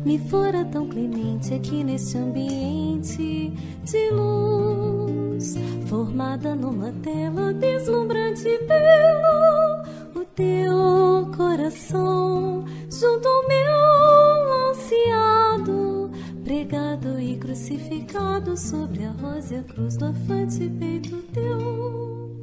me 0.05 0.19
fora 0.19 0.65
tão 0.65 0.89
clemente 0.89 1.55
aqui 1.55 1.85
neste 1.85 2.19
ambiente 2.19 3.53
de 3.85 4.11
luz, 4.11 5.55
formada 5.87 6.55
numa 6.55 6.93
tela 7.03 7.53
deslumbrante 7.55 8.59
bela, 8.67 9.83
o 10.15 10.25
teu 10.35 11.31
coração 11.37 12.65
junto 12.91 13.29
ao 13.29 13.49
meu 13.49 14.71
ansiado, 14.71 16.11
pregado 16.45 17.21
e 17.21 17.37
crucificado 17.37 18.57
sobre 18.57 19.05
a 19.05 19.11
rosa 19.13 19.63
cruz 19.63 19.97
do 19.97 20.07
afante 20.07 20.69
peito 20.79 21.17
teu. 21.33 22.43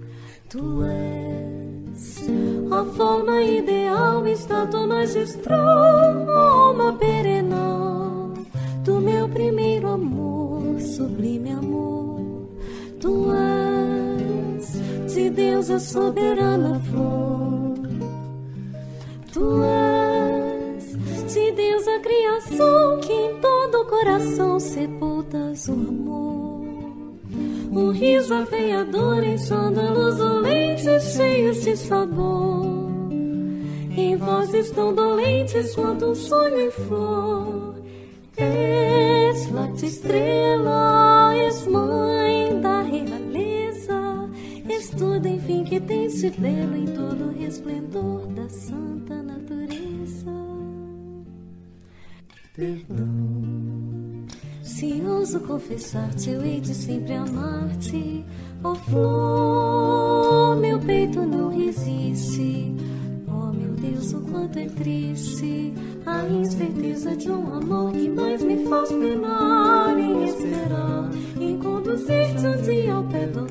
Tu 0.49 0.83
és 0.83 2.27
a 2.71 2.85
forma 2.85 3.41
ideal, 3.41 3.78
estátua 4.31 4.85
magistral, 4.85 6.29
alma 6.29 6.93
perenal 6.93 8.33
do 8.83 8.99
meu 8.99 9.27
primeiro 9.29 9.87
amor, 9.87 10.79
sublime 10.79 11.51
amor. 11.51 12.49
Tu 12.99 13.31
és 13.31 15.13
de 15.13 15.29
Deus 15.29 15.69
a 15.69 15.79
soberana 15.79 16.79
flor. 16.91 17.79
Tu 19.33 19.63
és 19.63 21.33
de 21.33 21.51
Deus 21.51 21.87
a 21.87 21.99
criação 21.99 22.99
que 23.01 23.13
em 23.13 23.39
todo 23.39 23.81
o 23.81 23.85
coração 23.85 24.59
sepultas 24.59 25.67
o 25.67 25.73
amor. 25.73 26.39
Um 27.71 27.91
riso 27.91 28.33
aveiador 28.33 29.23
enchendo 29.23 29.79
a 29.79 29.91
luz 29.91 30.17
dolentes, 30.17 31.03
cheios 31.15 31.61
de 31.61 31.77
sabor. 31.77 32.78
Em 33.99 34.15
vozes 34.15 34.71
tão 34.71 34.95
dolentes 34.95 35.75
quanto 35.75 36.05
um 36.05 36.15
sonho 36.15 36.57
em 36.57 36.71
flor. 36.71 37.75
És 38.37 39.51
late 39.51 39.87
estrela, 39.87 41.35
és 41.35 41.67
mãe 41.67 42.61
da 42.61 42.81
realeza. 42.81 44.29
És 44.69 44.89
tudo, 44.91 45.27
enfim, 45.27 45.65
que 45.65 45.81
tens 45.81 46.21
de 46.21 46.29
belo 46.29 46.77
em 46.77 46.85
todo 46.85 47.25
o 47.25 47.37
resplendor 47.37 48.25
da 48.27 48.47
santa 48.47 49.21
natureza. 49.21 50.31
Perdão. 52.55 54.25
Se 54.63 55.01
ouso 55.01 55.41
confessar-te, 55.41 56.29
eu 56.29 56.41
hei 56.41 56.61
de 56.61 56.73
sempre 56.73 57.15
amar-te. 57.15 58.23
Ó 58.63 58.75
flor, 58.75 60.55
meu 60.55 60.79
peito 60.79 61.21
não 61.21 61.49
resiste. 61.49 62.78
O 63.99 64.21
quanto 64.21 64.57
é 64.57 64.65
triste 64.65 65.73
a 66.05 66.25
incerteza 66.29 67.17
de 67.17 67.29
um 67.29 67.53
amor 67.53 67.91
que 67.91 68.07
mais 68.07 68.41
me 68.41 68.65
faz 68.65 68.89
penar 68.93 69.99
e 69.99 70.23
esperar 70.23 71.09
em 71.37 71.59
conduzir-te 71.59 72.47
um 72.47 72.61
dia 72.61 72.93
ao 72.93 73.03
pé 73.03 73.27
do. 73.27 73.45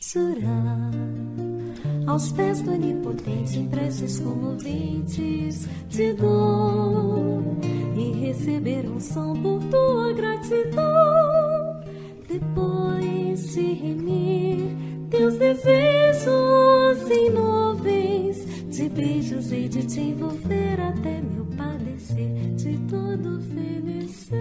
Jurar 0.00 0.90
aos 2.08 2.32
pés 2.32 2.62
do 2.62 2.72
onipotente 2.72 3.60
em 3.60 3.68
preces 3.68 4.18
comoventes 4.18 5.68
de 5.88 6.14
dor 6.14 7.44
e 7.96 8.26
receber 8.26 8.88
um 8.90 8.98
som 8.98 9.34
por 9.34 9.62
tua 9.70 10.12
gratidão. 10.14 11.80
Depois 12.26 13.54
de 13.54 13.72
remir 13.74 14.87
teus 15.10 15.38
desejos 15.38 17.10
em 17.10 17.30
nuvens 17.30 18.66
de 18.68 18.88
beijos 18.88 19.50
hei 19.50 19.68
de 19.68 19.82
te 19.86 20.00
envolver 20.00 20.80
até 20.80 21.20
meu 21.20 21.46
padecer 21.56 22.54
de 22.54 22.78
todo 22.88 23.40
fenecer. 23.40 24.38